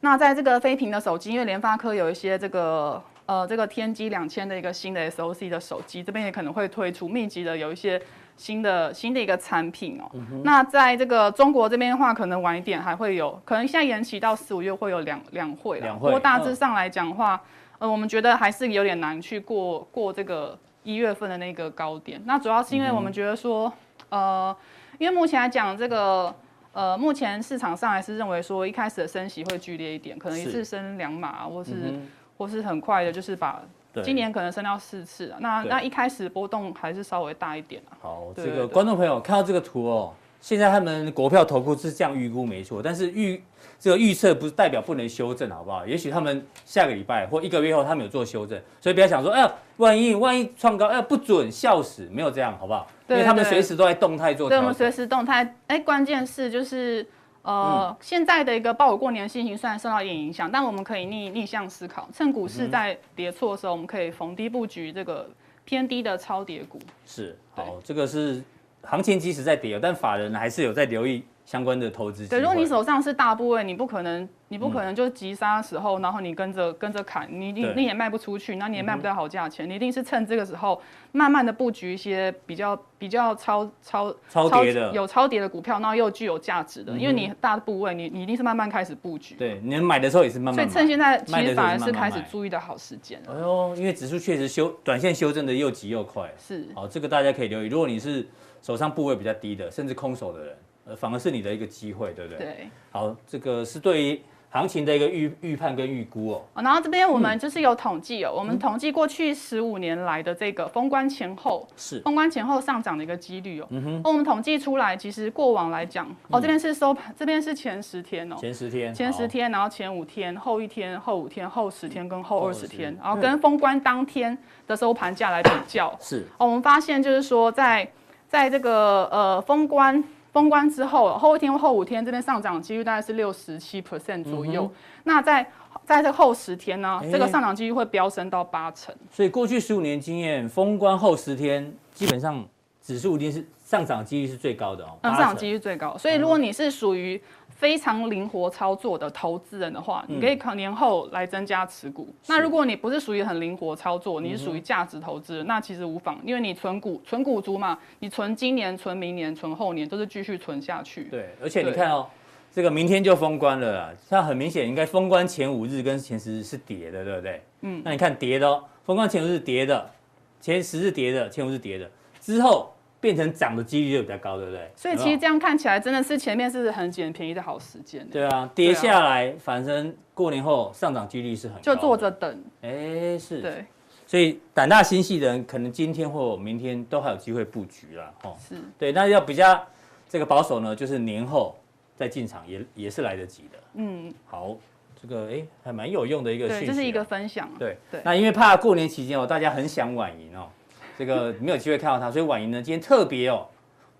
[0.00, 8.00] 那在这个非屏的手机，因为联发科有一些这个呃这个天玑两千的一个新的 SOC 的手机，这边也可能会推出密集的有一些
[8.36, 10.10] 新的新的一个产品哦。
[10.14, 15.94] 嗯、那在这个中国这边的话，可能晚一点还会有，可能现在延期到四五月会有两两会了。
[15.94, 17.40] 不过大致上来讲的话，
[17.78, 22.22] 呃，我们觉得还是有点难去过过这个一月份的那个高点。
[22.26, 23.72] 那主要是因为我们觉得说，
[24.08, 24.54] 呃，
[24.98, 26.34] 因为目前来讲这个。
[26.74, 33.62] 呃，目前市场上还是认为说，一开始的升息会剧烈一点，可能一次升两码，或是、嗯、或是很快的，就是把
[34.02, 35.38] 今年可能升到四次啊。
[35.40, 37.96] 那那一开始波动还是稍微大一点啊。
[38.00, 43.42] 好，这个观众朋友看到这个图哦，现在他们国票投顾是这样预估没错，但是预
[43.78, 45.86] 这个预测不是代表不能修正，好不好？
[45.86, 52.86] 也许他们下个礼拜或一个月后他们有做修正，所以不要想说，哎呀，万一万一创高，哎呀不准，笑死，没有这样，好不好？
[53.08, 55.54] 因为他们随时都在动态做，对，我们随时动态。
[55.66, 57.06] 哎，关键是就是，
[57.44, 65.28] 呃，嗯、现在的一个报有过年的心情虽然受到一点影响，但我们可以逆逆向思考，趁股市在跌错的时候，我们可以逢低布局这个
[65.64, 66.78] 偏低的超跌股。
[67.06, 68.42] 是，好，这个是
[68.82, 72.26] 行情即使在跌，但法人还是有在留意相关的投资。
[72.26, 74.28] 对，如果你手上是大部位，你不可能。
[74.48, 79.68] 你不可能就急杀的时候，然后你跟着跟着砍，你你你也卖不出去，那你也卖不到好价钱。
[79.68, 80.80] 你一定是趁这个时候，
[81.10, 89.34] 慢慢的布局一些比较比较超超超跌的有超跌的股票，然后又具有价值的，因为你大的部位，你你一定是慢慢开始布局。
[89.34, 90.54] 对，你买的时候也是慢慢。
[90.54, 93.20] 所以趁现在其实反而是开始注意的好时间。
[93.26, 96.32] 哎呦，因为指数确实修短线修正的又急又快。
[96.38, 96.68] 是。
[96.76, 97.66] 好，这个大家可以留意。
[97.66, 98.24] 如果你是
[98.62, 102.38] 手上部位比较低的，甚至空手的人，呃，反而是你的一个机会，对不对？
[102.38, 102.68] 对。
[102.90, 104.20] 好，这个是对于。
[104.50, 111.98] 行情的一个预预判跟预估哦，然后这边我们就是有统计哦，嗯、我们统计过去十五年来的这个封关前后是。
[112.02, 125.92] 封关前后上涨的一个几率哦，嗯哼，我们统计出来，其实过往来讲哦，这边是收盘，这边是前十天哦，前十天，前十天，然后前五天，后一天，后五天，后十天跟后二十天，然后跟封关当天的收盘价来比较。
[126.00, 127.90] 是，哦，我们发现就是说在
[128.28, 130.04] 在这个呃封关。
[130.34, 134.64] 封关之后，后一天或后五天这边上涨几率大概是六十七 percent 左右。
[134.64, 134.70] 嗯、
[135.04, 135.46] 那在
[135.84, 138.92] 在这后十天呢，欸、这个上涨几率会飙升到八成。
[139.12, 142.44] 所以过去十五年经验，封关后十天基本上
[142.82, 144.98] 指数一定是上涨几率是最高的哦。
[145.02, 145.96] 嗯，上涨几率最高。
[145.96, 147.22] 所以如果你是属于
[147.64, 152.06] 非常灵活操作的投资人的话，你可以考年后来增加持股。
[152.10, 161.04] 嗯、那如果你不是属于很灵活操作，你是属于价值投资人，那其实无妨，因为你存股存股族嘛，你存今年、存明年、存后年都是继续存下去。
[161.04, 162.06] 对，而且你看哦，
[162.52, 167.42] 这个明天就封关了啦，像很明显，应该封关前五日跟前十日是跌的，对不对？
[167.62, 169.90] 嗯，那你看跌的哦，封关前五日跌的，
[170.38, 172.73] 前十日跌的，前五日跌的，之后。
[173.04, 174.70] 变成涨的几率就比较高，对不对？
[174.74, 178.08] 所以其实这样看起来，真的是前面是很捡便宜的好时间。
[178.08, 181.60] 对啊，跌下来，啊、反正过年后上涨几率是很高。
[181.60, 182.42] 就坐着等。
[182.62, 183.42] 哎，是。
[183.42, 183.66] 对。
[184.06, 188.34] 所以胆大心细的人，可能今天或明天都还有机会布局啦，哦。
[188.40, 188.54] 是。
[188.78, 189.62] 对，那要比较
[190.08, 191.54] 这个保守呢，就是年后
[191.94, 193.58] 再进场也也是来得及的。
[193.74, 194.10] 嗯。
[194.24, 194.56] 好，
[195.02, 196.64] 这个哎还蛮有用的一个讯息。
[196.64, 197.50] 对，这是一个分享。
[197.58, 198.00] 对对。
[198.02, 200.48] 那因为怕过年期间哦，大家很想晚赢哦。
[200.98, 203.46] 这个没有机会看到他，所以婉莹呢今天特别哦，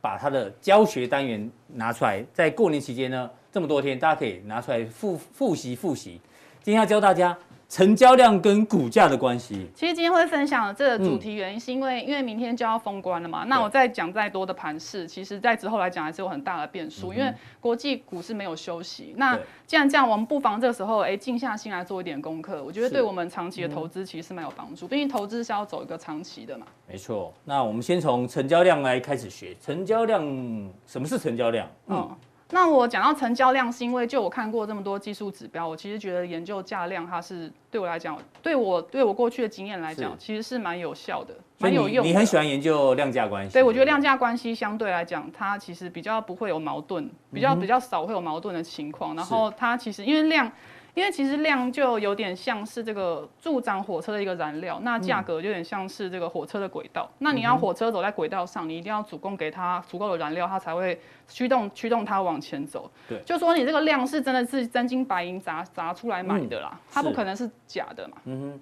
[0.00, 6.20] 把他的教学单元拿出来，在过年期间呢这么多天，大家可以拿出来复复习复习。
[6.62, 7.36] 今天要教大家。
[7.74, 13.42] 成交量跟股价的关系，其实今天会分享的这个主题原因，是因为、嗯、因为明天就要封关了嘛。
[13.48, 19.12] 那我再讲再多的盘势，其实在之后来讲还是有很大的变数，嗯、因为国际股市没有休息。
[19.16, 24.86] 那既然这样，我们不妨这个时候哎静下心来做一点功课，我觉得对我们长期的投资其实是蛮有帮助。
[24.86, 26.64] 毕竟投资是要走一个长期的嘛。
[26.88, 27.34] 没错。
[27.44, 30.22] 那我们先从成交量来开始学，成交量
[30.86, 31.68] 什么是成交量？
[31.88, 31.96] 嗯。
[32.08, 32.16] 嗯
[32.54, 42.08] 那我讲到成交量，是因为就我看过这么多技术指标，我其实觉得研究价量它是对我来讲，对我对我过去的经验来讲，其实是蛮有效的，蛮有用的。
[42.08, 43.52] 你很喜欢研究量价关系？
[43.52, 49.16] 对，我觉得量价关系相对来讲，它其实比较不会有矛盾，比较比较少会有矛盾的情况。
[49.16, 50.48] 然后它其实因为量。
[50.94, 57.08] 因为其实量就有点像是这个助长火车的一个燃料，那价格有点像是这个火车的轨道。
[57.14, 62.88] 嗯、那你要火车走在轨道上，你一定要主供给它足够的燃料，它才会驱动驱动它往前走。
[63.08, 68.16] 对，就说你这个量是真的是真金白银砸砸出来买的啦，嗯、它不可能是假的嘛。
[68.26, 68.60] 嗯哼，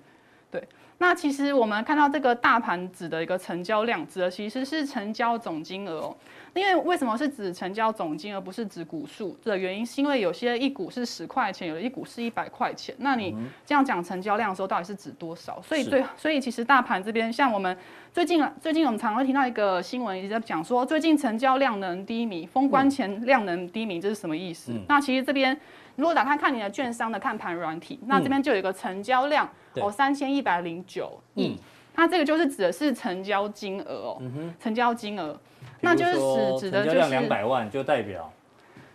[0.52, 0.62] 对。
[0.98, 6.16] 那其实我们看到这个大盘指的一个成交量，指的其实是成交总金额哦。
[6.54, 9.36] 因为为什么是指成交总金，额不是指股数？
[9.42, 12.94] 的原因是因为有些一股是十块钱，有的一股是一百块钱。
[12.98, 13.34] 那你
[13.66, 15.60] 这样讲成交量的时候，到底是指多少？
[15.62, 17.76] 所以对，所以其实大盘这边，像我们
[18.12, 24.70] 最近最近我们常会听到一个新闻，一直在讲说，最近成交量能低迷，封关前量能低迷，这是什么意思？
[24.70, 25.58] 嗯、那其实这边
[25.96, 31.56] 如果打开看你的券商的看盘软体，那这边就有一个成交量、嗯、哦，三千一百零九亿，
[31.94, 35.38] 它这个就是指的是成交金额哦，嗯、成交金额。
[35.80, 38.30] 那就是指指的就是两百万，就代表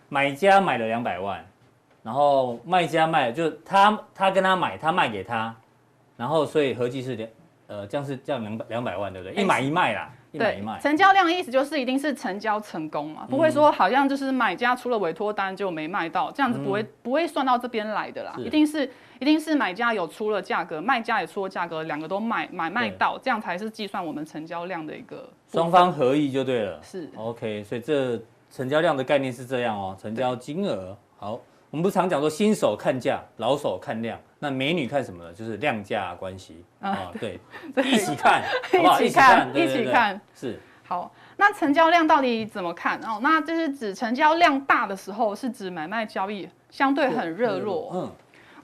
[0.10, 1.46] 买家买了两百万，
[2.02, 5.54] 然后卖家卖，就他他跟他买，他卖给他，
[6.16, 7.30] 然后所以合计是两
[7.68, 9.42] 呃，这样是这样两百两百万，对不对？
[9.42, 10.80] 一买一卖啦，一买一卖。
[10.80, 25.30] 成交量的意思就是一定是成交成功嘛，不会说好像就是买家出了委托单就没卖到，这样子不会不会算到这边来的啦，一定是一定是买家有出了价格，卖家也出了价格，两个都卖买卖到，这样才是计算我们成交量的一个。
[25.52, 28.20] 双方合意就对了，是 OK，所以这
[28.52, 35.34] 成交量的概念是这样哦，成交金额好，我们不常讲说新手看价，老手看量，那美女看什么呢？
[35.34, 37.40] 就是量价关系啊， 对，
[37.84, 38.44] 一起看？
[38.74, 41.12] 一起看，一起看，是好。
[41.40, 43.00] 那成交量到底怎么看？
[43.04, 48.12] 哦，那就是指成交量大的时候，是指买卖交易相对很热络，嗯，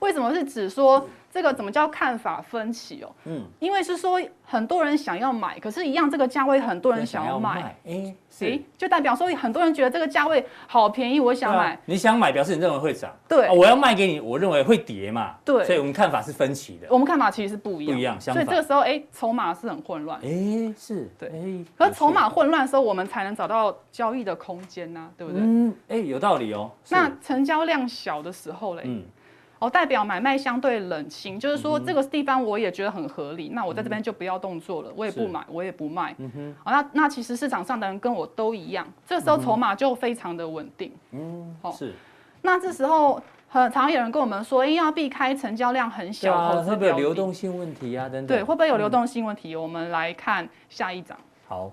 [0.03, 1.07] 为什么是指说？
[1.33, 3.09] 这个怎么叫看法分歧哦？
[3.25, 11.75] 嗯，因为是说很多人想要买，可是，一样这个价位很多人想要买，哎，哎，就代表说很多人觉得这个价位好便宜，我想买。
[11.85, 13.11] 你想买，表示你认为会涨。
[13.27, 15.33] 对，我要卖给你，我认为会跌嘛。
[15.43, 16.87] 对，所以我们看法是分歧的。
[16.91, 18.21] 我们看法其实是不一样，不一样。
[18.21, 20.19] 所以这个时候，哎，筹码是很混乱。
[20.19, 21.29] 哎，是对。
[21.29, 25.41] 哎，可是筹码混乱的时候，我们才能找到交易的空间呐，对不对？
[25.43, 26.69] 嗯，哎，有道理哦。
[26.89, 28.83] 那成交量小的时候嘞？
[28.85, 29.03] 嗯。
[29.63, 36.13] 哦，代表买卖相对冷清，就是说这个地方我也觉得很合理，那我在这边就不要动作了，我也不买，我也不卖。
[36.17, 40.91] 嗯哼，好，那那其实市场上的人跟我都一样，这个时候筹码就非常的稳定。
[41.11, 41.93] 嗯，好，是。
[42.41, 48.09] 那这时候很常有人跟我们说，要避开成交量很小，会不会有流动性问题啊？
[48.09, 48.27] 等等。
[48.27, 49.55] 对，会不会有流动性问题？
[49.55, 51.17] 我们来看下一张。
[51.47, 51.71] 好。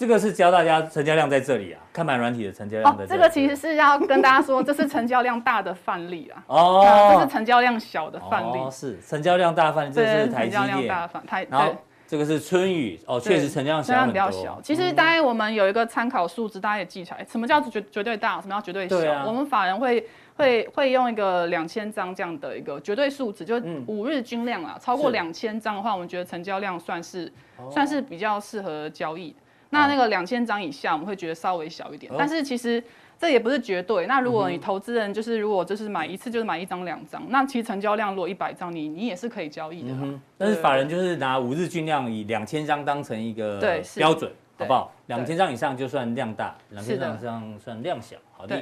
[0.00, 3.20] 这个是教大家成交量在这里啊，看盘软体的成交量在这里。
[3.20, 6.42] 哦，这个其实是要跟大家说，这是成交量大的范例啊。
[6.48, 8.56] 哦，这是成交量小的范例。
[8.56, 10.52] 哦，是成交量大范例，这是台积电。
[10.52, 11.46] 成交量大的范，台。
[11.50, 14.12] 然后这个是春雨哦，确实成交量小很多。
[14.14, 14.58] 比较小。
[14.62, 19.12] 其实大概我们有一个参考数值，大家也记起来，什么叫绝绝对大，什么叫绝对小？
[19.12, 20.02] 啊、我们法人会
[20.34, 27.30] 会会用一个两千张这样的一个绝对数值，就五日均量啊，超过两千张的话，我们觉得成交量算是
[27.70, 29.36] 算是比较适合交易。
[29.70, 32.82] 那那个两千张以下，我们会觉得稍微小一点，但是其实。
[33.20, 34.06] 这也不是绝对。
[34.06, 39.90] 那如果你投资人就是如果就是买一次就是买一张两张，那其实成交量如果一百张，你你也是可以交易的。
[39.90, 43.60] 嗯、但是法人就是拿五日均量以两千张当成一个
[43.94, 44.90] 标准，好不好？
[45.08, 48.16] 两千张以上就算量大，两千张以上算量小。
[48.32, 48.58] 好的。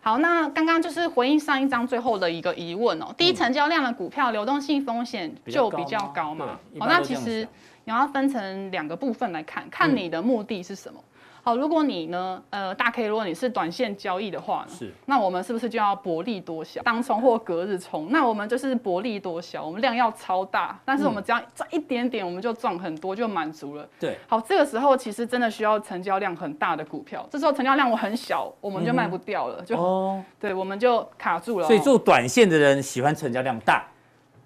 [0.00, 3.14] 好，那刚刚就是回应上一张最后的一个疑问哦。
[3.16, 6.58] 低成交量的股票流动性风险就比较高嘛？
[6.80, 7.46] 好，那其实
[7.84, 10.98] 你要分成两个部分来看，看你的目的是什么。
[11.42, 18.08] 好，如果你呢，呃，大 K，如果你是短线交易的话呢，是，那我们是不是就要薄利多销，当冲或隔日冲？
[18.10, 23.86] 那我们就是薄利多销，我们量要超大，但是我们只要赚一点点，我们就赚很多，就满足了。
[24.00, 31.66] 对，好，这个时候其实真的需要成交量很大的股票，这时候成交量我很小，我们就卖不掉了，嗯、就哦，对，我们就卡住了。
[31.66, 33.84] 所以做短线的人喜欢成交量大。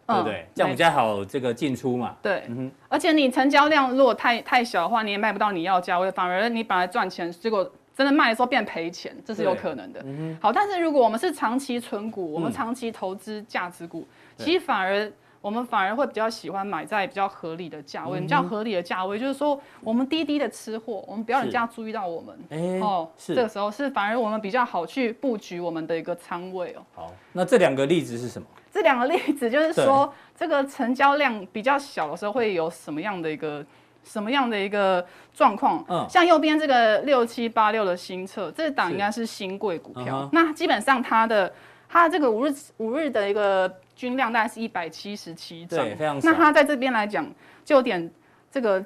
[0.09, 0.47] 对不对？
[0.55, 2.17] 这样比较好，这个进出嘛。
[2.23, 2.71] 对，嗯。
[2.89, 10.01] 而且你成交量如果太太小的话，你也卖不到你要价位，反而你本来赚钱，结果真的卖的时候变赔钱，这是有可能的。
[10.07, 10.37] 嗯。
[10.41, 18.19] 好，但是如果我们是长期存股，我们长期投资价值股，其实反而我们反而会比较喜欢买在比较合理的价位。
[18.19, 22.39] 比较合理的价位，就是说我们低低的吃货，我们不要人家注意到我们。
[22.49, 22.81] 哎。
[22.81, 23.35] 哦，是。
[23.35, 26.83] 这个时候是反而我们比较好去布局我们的一个仓位哦。
[26.95, 28.49] 好，那这两个例子是什么？
[28.79, 33.65] 这两个例子就是说，这个成交量比较小的时候会有什么样的一个
[34.05, 35.85] 什么样的一个状况？
[35.89, 40.29] 嗯，像右边这个六七八六的新策，这档应该是新贵股票。
[40.33, 41.53] 那基本上它的
[41.89, 46.31] 它这个五日五日的一个均量大概是一百七十七张，对，非常少。
[46.31, 47.29] 那它在这边来讲
[47.65, 48.09] 就有点
[48.49, 48.85] 这个。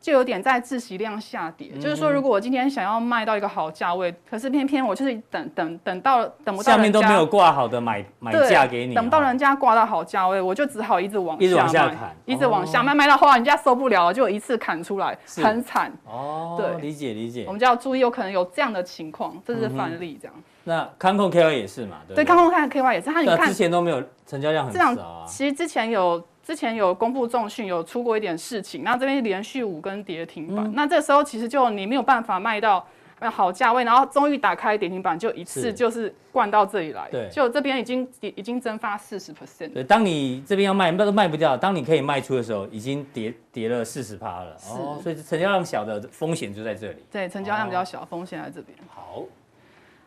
[0.00, 15.92] 就有点在自息量下跌，就是说，如果我今天想要卖到一个好价位，可是偏偏我就是等等等到等不到，下面都没有挂好的买买价给你，等不到人家挂到好价位，我就只好一直往下砍，一直往下卖，卖到后来人家受不了，就一次砍出来，很惨。
[16.06, 17.44] 哦，对，理解理解。
[17.46, 20.34] 我们就要注意，有可能有这样的情况，这是范例这样。
[20.64, 21.98] 那康控 KY 也是嘛？
[22.08, 25.26] 对，康控 KY 也是，他你看之前都没有成交量很少啊。
[25.26, 26.24] 其实之前有。
[26.50, 32.84] 之前有公布重讯，有出过一点事情，那这边连续五根跌停板，嗯、那这时候其实就你没有办法卖到
[33.30, 39.72] 好价位，然后终于打开跌停板，就一次就是灌到这里来，对，就这边已经已经蒸发四十 percent。
[39.72, 44.56] 对，当你这边要卖，那都卖不掉，当你可以卖出的时候，已经跌跌了四十趴了。
[44.58, 46.98] 是哦，所以成交量小的风险就在这里。
[47.12, 48.76] 对，成交量比较小，风险在这边。
[48.88, 49.22] 好。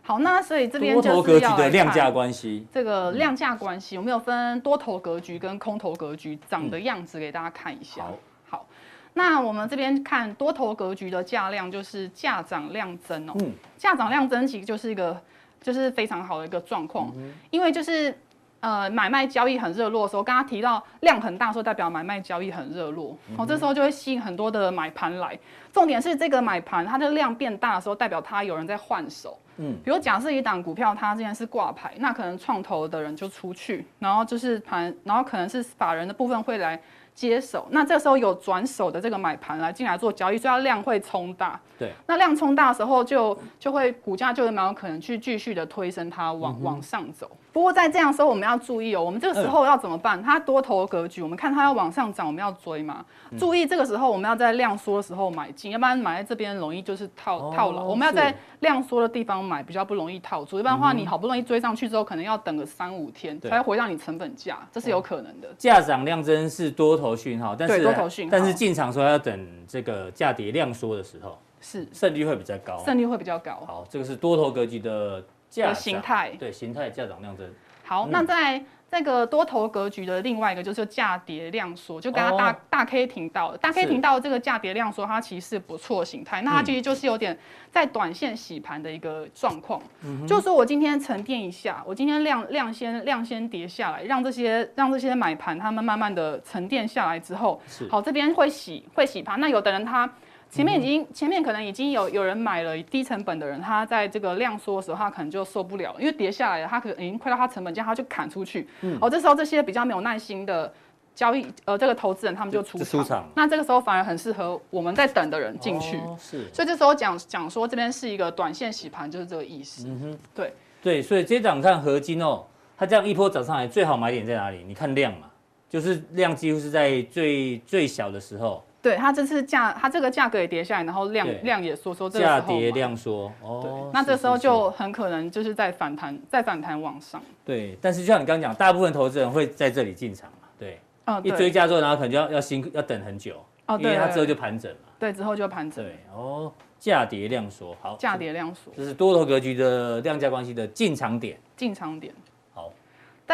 [0.03, 2.67] 好，那所以这边就是多头格局的量价关系。
[2.73, 8.03] 这个量价关系，我们有分多头格局跟空头格局长的样子给大家看一下。
[8.03, 8.17] 好，
[8.49, 8.65] 好，
[9.13, 13.33] 那我们这边看多头格局的价量，就是价涨量增哦。
[13.39, 15.19] 嗯，价涨量增其实就是一个，
[15.61, 17.11] 就是非常好的一个状况，
[17.49, 18.15] 因为就是。
[18.63, 25.37] 呃，买卖交易很热络的时候，刚刚提到量很大，说代表买卖交易很热络，哦，这时候就会吸引很多的买盘来。
[25.73, 29.37] 重点是这个买盘它的量变大的时候，代表它有人在换手。
[29.57, 36.79] 嗯，比如假设一档股票它之前是挂牌，那可能创投的人就出去，然后就是盘，然后可能是法人的部分会来。
[37.15, 41.59] 接手，那这时候有转手的这个买盘来进来做交易，所以它量会冲大。
[41.77, 47.29] 对，那量冲大的时候就，就就会股价就蛮有可能去继续的推升它往、嗯、往上走。
[47.53, 50.21] 不过在这样的时候，我们要注意哦，我们这个时候要怎么办？
[50.23, 53.05] 它多头格局，我们看它要往上涨，我们要追嘛。
[53.29, 57.83] 嗯、注意这个时候我们要在量缩的时候买进，要不然买在这边容易就是套套牢。
[57.83, 60.59] 哦、我们要在量缩的地方买，比较不容易套住。
[60.59, 65.47] 一般的话，你好不容易追上去之后，可能要等个三五天才会回到你成本价，这是有可能的。
[65.55, 73.63] 价涨量增是多头讯号，但是但是进场说要等这个价跌量缩的时候，是胜率会比较高，胜率会比较高。
[73.67, 75.23] 好，这个是多头格局的。
[75.61, 77.49] 的形态对形态价涨量增。
[77.83, 86.41] 好，嗯、那在这个多头格局的另外一个就是价跌量缩，就刚刚大、哦、大 K 听到大 K 听到这个价跌量缩，它其实是不错形态。
[86.43, 87.37] 那它其实就是有点
[87.71, 99.39] 在短线洗盘的一个状况，嗯、就是说我今天沉淀一下，我今天量量先量先跌下来，让这些让这些买盘他们慢慢的沉淀下来之后，好这边会洗会洗盘。
[99.39, 100.09] 那有的人他。
[100.53, 108.67] 前面已经，前面可能已经有有人买了低成本的人，他在这个量缩的时候，他可能就受不了，因为跌下来了，他可能已经亏到他成本价，他就砍出去。
[108.81, 108.95] 嗯。
[109.01, 110.71] 哦，这时候这些比较没有耐心的
[111.15, 112.85] 交易，呃，这个投资人他们就出场。
[112.85, 113.27] 出场。
[113.35, 115.97] 那这个时候反而很适合我们在等的人进去。
[115.97, 116.47] 哦，是。
[116.53, 119.87] 所以这时候讲讲说这边是一个短线洗盘，就是这个意思。
[119.87, 120.19] 嗯哼。
[120.35, 120.53] 对。
[120.83, 122.43] 对，所以这档看合金哦，
[122.77, 124.63] 它这样一波涨上来，最好买点在哪里？
[124.67, 125.27] 你看量嘛，
[125.67, 128.63] 就是量几乎是在最最小的时候。
[128.83, 133.31] 对，它这次价，它这个价格也跌下来，然后量量也缩缩，价跌量缩。
[133.41, 137.23] 哦，那这时候就很可能就是在反弹，在反弹往上。
[137.45, 144.89] 对，但是就像你刚刚讲，大部分投资人会在这里进场嘛，对，嗯，一追加之后，然后可能就要要辛要等很久，哦，因为它之后就盘整嘛。
[144.99, 145.81] 对，之后就盘整。
[145.81, 152.13] 对，哦，价跌量缩，好，价跌量缩，这是多头格局的量价关系的进场点，进场点。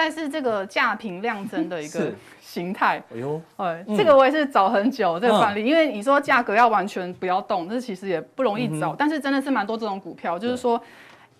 [0.01, 8.95] 但是这个价平量增的一个形态，哎呦，哎，这个我也是找很久这个范例，因为你说价格要完全不要动，这其实也不容易找。
[8.97, 10.81] 但是真的是蛮多这种股票，就是说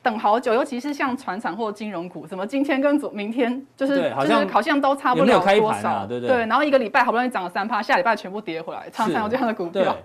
[0.04, 6.30] 等好久，尤其是像船产或金融股，什么今天跟昨明天就是就是好像都差不了多少，对对。
[6.46, 9.96] 然后一个礼拜好不容易涨了三趴，下礼拜全部跌回来，常常有这样的股票。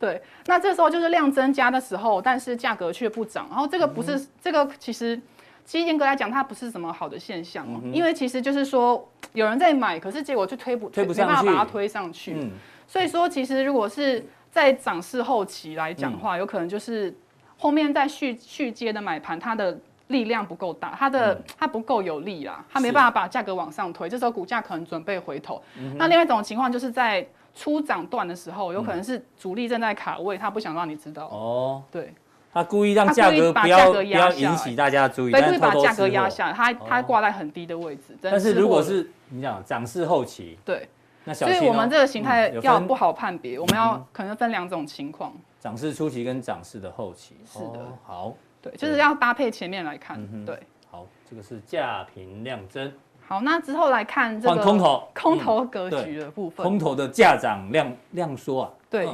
[0.00, 5.20] 对，那这时候就是量增加的时候，但是价格却不涨，然后这个不是这个其实。
[5.64, 12.50] 其实严格来讲，它不是什么好的现象哦，因为其实就是说有人在买，可是结果就推不推不上去，没办法把它推上去。
[12.86, 17.12] 所以说，其实如果是在涨势后期来讲的话，有可能就是
[17.56, 19.76] 后面在续续接的买盘，它的
[20.08, 24.06] 力量不够大，它的它不够有力啦，它没办法把价格往上推。
[24.06, 25.62] 这时候股价可能准备回头。
[25.96, 31.26] 那另外一种情况就是在初涨段的时候，有可能是主力正在卡位，他不想让你知道。
[31.28, 32.12] 哦，对。
[32.54, 38.16] 他故意让价格不要不要引起大家注意，对，故意把价格压下来，他他挂在很低的位置。
[38.22, 40.88] 但是如果是你讲涨势后期，对，
[41.24, 47.36] 那所以我们这个形态要不好判别，我们要可能分两种情况：涨势初期跟涨势的后期。
[47.44, 48.32] 是的，好，
[48.62, 50.16] 对，就是要搭配前面来看。
[50.46, 50.56] 对，
[50.88, 52.92] 好，这个是价平量增。
[53.26, 55.08] 好，那之后来看这个空头。
[55.12, 59.08] 空头格局的部分，空头的价涨量量缩啊，对。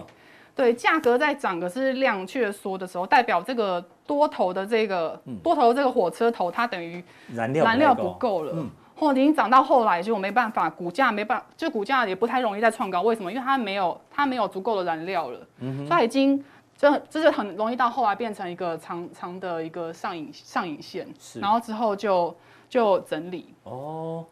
[0.54, 7.02] 对，价格在涨，可是量却缩的时候，代表这个多头的这个、嗯、多头这个火车头，它等于
[7.34, 8.42] 燃料燃料不够。
[8.42, 8.54] 了，
[8.96, 13.00] 或者已经涨到后来就没办法，股价没办法，就股价也不太容易再创高。
[13.02, 13.32] 为什么？
[13.32, 16.44] 因为它没有它没有足够的燃料了，嗯、所以它已经
[16.76, 21.40] 就就是很容易到后来变成一个长长的一个上影上影线，是。
[21.40, 22.36] 然后之后就
[22.68, 23.54] 就整理。
[23.62, 24.26] 哦。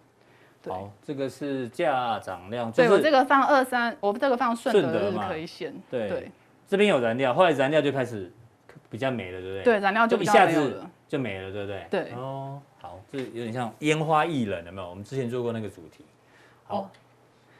[0.69, 2.71] 对好，这个是价涨量。
[2.71, 5.75] 对，我这个放二三，我这个放顺德日 K 线。
[5.91, 6.31] 对对，
[6.67, 8.31] 这边有燃料，后来燃料就开始
[8.91, 9.63] 比较没了，对不对？
[9.65, 11.87] 对，燃料就，就一下子就没了，对不对？
[11.91, 12.13] 对。
[12.15, 14.91] 哦，好，这有点像烟花易冷，有没有？
[14.91, 16.05] 我们之前做过那个主题。
[16.67, 16.91] 好，哦、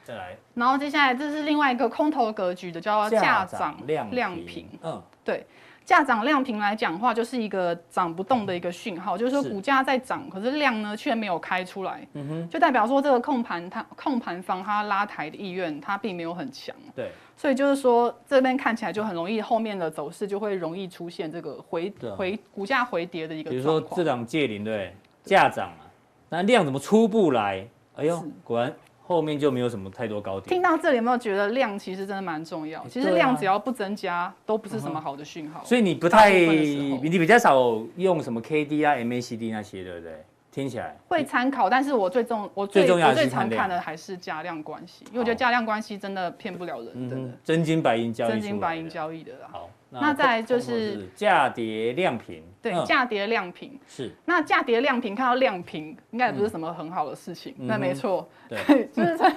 [0.03, 0.37] 再来。
[0.53, 4.67] 然后接下来这是另外一个空头格局的，叫价涨量量平。
[4.83, 5.45] 嗯，对。
[5.89, 25.89] 价涨量平来讲的话，就是一个涨不动的一个讯号，就是说股价在涨，可是量呢却没有开出来，嗯哼，就代表说这个控盘它控盘方它拉抬的意愿它并没有很强，对，所以就是说这边看起来就很容易后面的走势就会容易出现这个回回股价回跌的一个，比如说这档借零对价涨啊，
[26.29, 27.67] 那量怎么出不来？
[27.95, 28.71] 哎呦，果然。
[29.09, 30.47] 后面就没有什么太多高点。
[30.53, 32.85] 听到这里有没有觉得量其实真的蛮重要？
[32.87, 35.63] 其实量只要不增加，都不是什么好的讯号。
[35.65, 40.13] 所以你不太，你比较少用什么 K D 啊、M A C D 那些，对不对？
[40.51, 47.37] 听起来会参考，但是我最重我最我最常看的还是价量关系，因为我觉得价量关系真的骗不了人，真的。
[47.43, 48.31] 真金白银交易。
[48.31, 49.49] 真金白银交易的啦。
[49.51, 49.69] 好。
[49.91, 54.11] 那再来就是价跌量平，对，价跌量平是。
[54.23, 57.55] 那价跌量平，看到量平，应该也不是什么很好的事情。
[57.57, 59.35] 那没错，对， 就是 在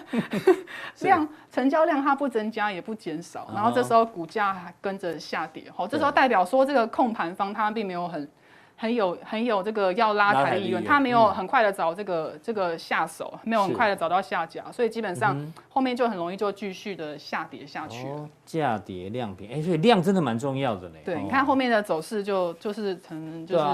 [1.01, 8.29] 量成交量它不增加也不减少，然后这时候股价还跟着下跌，好，这时候代表说这个控盘方它并没有很。
[8.77, 15.37] 很有很有这个要拉抬的意愿，他没有很快的找这个、嗯、这个下手，没有很快的找到下家，所以基本上
[15.69, 18.07] 后面就很容易就继续的下跌下去。
[18.45, 20.97] 价跌量平，哎，所以量真的蛮重要的呢。
[21.05, 23.65] 对，哦、你看后面的走势就就是可能就是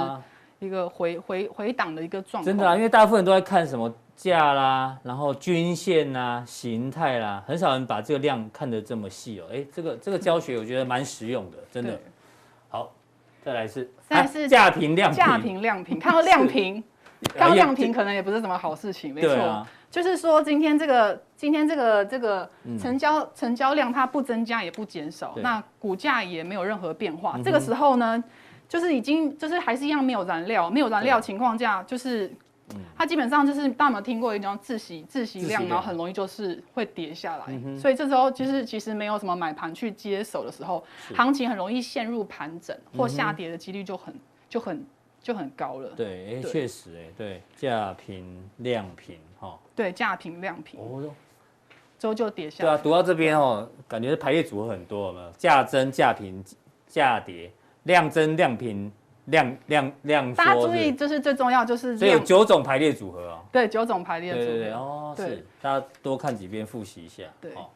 [0.59, 2.47] 一个回、啊、回回档的一个状态。
[2.47, 9.47] 真的啊，因为大部分人都在看什么价啦，然后均线啦、形态啦，很少人把这个量看得这么细哦。
[9.51, 11.99] 哎，这个这个教学我觉得蛮实用的，真的。
[13.49, 13.55] 好。
[13.55, 16.83] 再来是，再来是价平量平，价平量平，看到量平，
[17.35, 28.23] 看到量平可能也不是什么好事情，没错，就是说今天这个今天这个这个成交成交量它不增加也不减少，那股价也没有任何变化，这个时候呢，
[28.69, 32.33] 就是已经就是还是一样没有燃料，没有燃料情况下就是。
[32.97, 44.15] 它基本上就是大家有没有听过一种窒息自息量，然后很容易就是会跌下来，嗯、所以这时候其实其实没有什么买盘去接手的时候，行情很容易陷入盘整或下跌的几率就很
[44.49, 44.85] 就很
[45.23, 45.91] 就很高了。
[45.97, 51.11] 对，哎，确实，哎，对，价平量平哈，对，价平量平，哦，
[51.99, 52.71] 之后就跌下来。
[52.71, 55.31] 对啊，读到这边哦，感觉排列组合很多，有没有？
[55.33, 56.45] 价增价平
[56.87, 57.51] 价跌，
[57.85, 58.91] 量增量平。
[59.31, 61.97] 量量量，大家注意，就是最重要就是。
[61.97, 63.41] 所以有九种排列组合哦。
[63.51, 64.45] 对，九种排列组合。
[64.45, 65.47] 对对对哦，是。
[65.63, 67.25] 大家多看几遍，复习一下。
[67.41, 67.53] 对。
[67.55, 67.73] 好。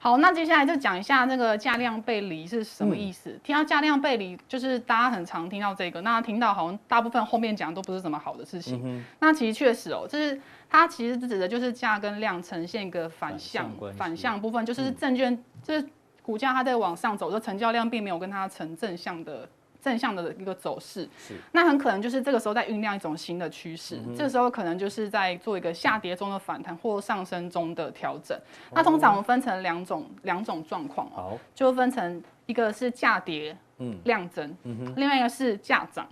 [0.00, 3.30] 好，那接下来就讲一下那个价量背离是什么意思。
[3.30, 8.80] 嗯、听到价量背离，就是大家很常听到这个，那听到好像大部分后面讲都不是什么好的事情。
[8.84, 15.84] 嗯、那其实确实哦，就是它其实指的就是价跟量呈现一个反向反向部分，就是证券、嗯、就是
[16.22, 19.48] 股价它在往上走，这成交量并没有跟它成正向的。
[19.80, 21.34] 正向的一个走势，是。
[21.52, 28.36] 那很可能就是这个时候在酝酿一种新的趋势，嗯、这个时候可能就是在做一个下跌中的反弹或上升中的调整。
[28.70, 36.08] 哦、那通常我们分成两种两种状况，好，就分成一个是价跌，嗯，量增，嗯哼，另外一个是价涨，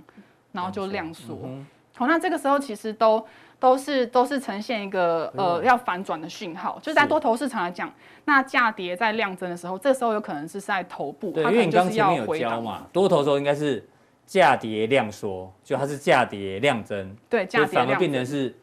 [0.53, 1.41] 然后就量缩。
[1.45, 3.27] 嗯、好，那这个时候其实都。
[3.59, 7.91] 都是都是呈现一个呃要反转的讯号，就是在多头市场来讲，
[8.27, 13.83] 那价跌在量增的时候，这时候有可能是在头部，对，因为你刚前面有教嘛，多头时候应该是
[14.27, 18.55] 价跌量缩，就它是价跌量增，对，价跌量增，反而变成是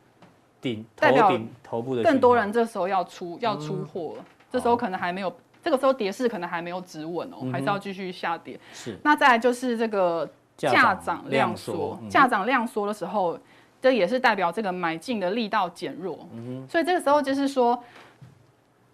[0.61, 4.15] 顶头顶头部的，更多人这时候要出要出货，
[4.51, 8.59] 这时候可能还没有，这个时候跌势可能还没有止稳哦，还是要继续下跌。
[8.71, 13.39] 是，那再来就是这个价涨量缩，价涨量缩的时候。
[13.83, 17.77] 这也是代表这个买进的力道减弱，嗯、哼所以这个时候就是说，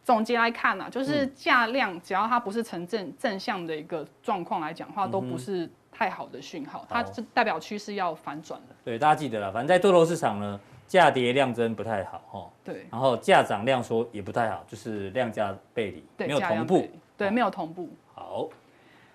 [0.03, 8.75] 总结来看啊，就是价量只要它不是呈正正向的一个状况来讲的话，都不是太好的讯号，它是代表趋势要反转的。
[8.83, 12.49] 对，大家记得了，反正在多头市场呢，价跌量增不太好哈。
[12.63, 17.87] 对，然后价涨量缩也不太好，就是量价背离，对没有同步，对，没有同步。
[18.15, 18.49] 好，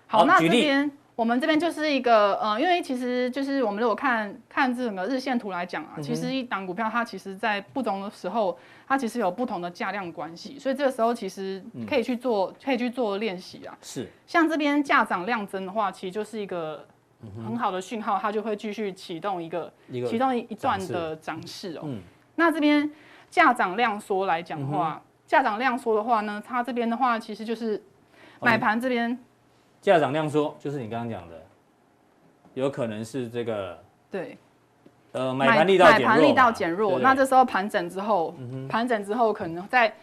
[0.07, 0.89] 好，好那这边。
[1.15, 13.77] 我们这边就是一个，呃，因为其实就是我们如果看看这整个日线图来讲啊，其实一档股票它其实在不同的时候，它其实有不同的价量关系，所以这个时候其实可以去做，可以去做练习啊。
[13.81, 14.09] 是。
[14.27, 16.85] 像这边价涨量增的话，其实就是一个
[17.45, 21.83] 很好的讯号，它就会继续启动一个启动一一段的涨势哦。
[21.85, 22.01] 嗯。
[22.35, 22.91] 那这边
[23.29, 27.81] 价涨量缩来讲的话，价涨量缩的话呢，它这边的话其实就是
[28.41, 29.17] 买盘这边。
[29.85, 31.39] 价涨量缩，就是你刚刚讲的，
[32.55, 33.79] 有可能是这个
[34.09, 34.35] 对，
[35.11, 38.33] 呃，买盘力道减弱，买盘力道减弱，对对对，那这时候盘整之后，
[38.67, 39.93] 盘、整之后可能在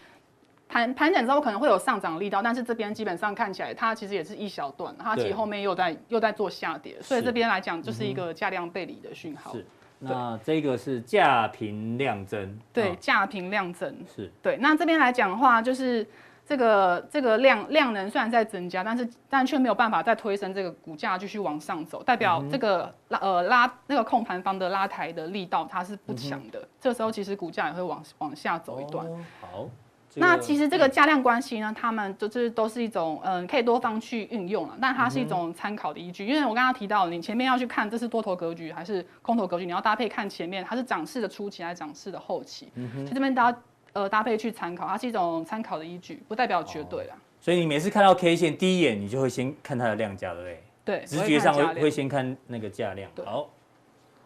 [0.68, 9.53] 盘盘整之后可能会有上涨力道，但是这边基本上看起来它其实也是一小段，它其实后面又在又在做下跌，所以这边来讲就是一个价量背离的讯号。
[9.53, 9.66] 是，
[9.99, 13.93] 那这个是价平量增，对，价平量增。
[14.14, 14.30] 是。
[14.41, 14.57] 对。
[14.59, 16.07] 那这边来讲的话，就是。
[16.45, 26.66] 这个这个量量能虽然在增加，但是但却没有办法再推升这个股价继续往上走，代表这个拉呃拉那个控盘方的拉抬的力道它是不强的。
[26.80, 29.07] 这时候其实股价也会往往下走一段。
[29.07, 29.68] 哦、好，
[30.11, 36.26] 这个、那其实这个价量关系呢，他们就是都是一种嗯可以多方去运用了，但它是一种参考的依据。
[36.26, 42.70] 因为我刚刚提到，你前面要去看这是多头格局还是空头格局，你要搭配看前面它是涨势的初期还是涨势的后期。
[42.74, 43.59] 嗯哼，这边大家。
[43.93, 47.16] 呃，搭配去参考，它是一种参考的依据，不代表绝对啦。
[47.40, 50.62] 所以你每次看到 K 线，第一眼你就会先看它的量价，对不对？
[50.84, 53.11] 对，直觉上会会先看那个价量。
[53.24, 53.51] 好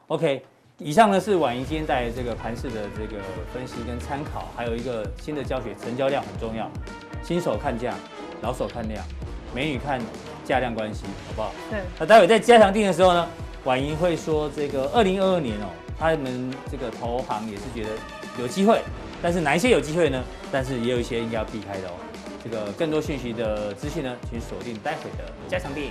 [0.06, 0.42] ，OK，
[0.78, 3.20] 以上呢是婉莹今天带来这个盘市的这个
[3.52, 6.70] 分析跟参考，还有一个新的教学，成交量很重要，
[7.22, 7.94] 新手看价，
[8.42, 9.04] 老手看量，
[9.54, 10.00] 美女看
[10.44, 11.52] 价量关系，好不好？
[11.70, 11.80] 对。
[11.98, 13.28] 那待会在加强定的时候呢，
[13.64, 15.66] 婉莹会说这个二零二二年哦，
[15.98, 17.90] 他们这个投行也是觉得
[18.38, 18.80] 有机会。
[19.22, 20.22] 但是哪一些有机会呢？
[20.52, 21.92] 但是也有一些应该要避开的哦。
[22.44, 25.88] 这个更多讯息的资讯呢，请锁定待会的加强錠。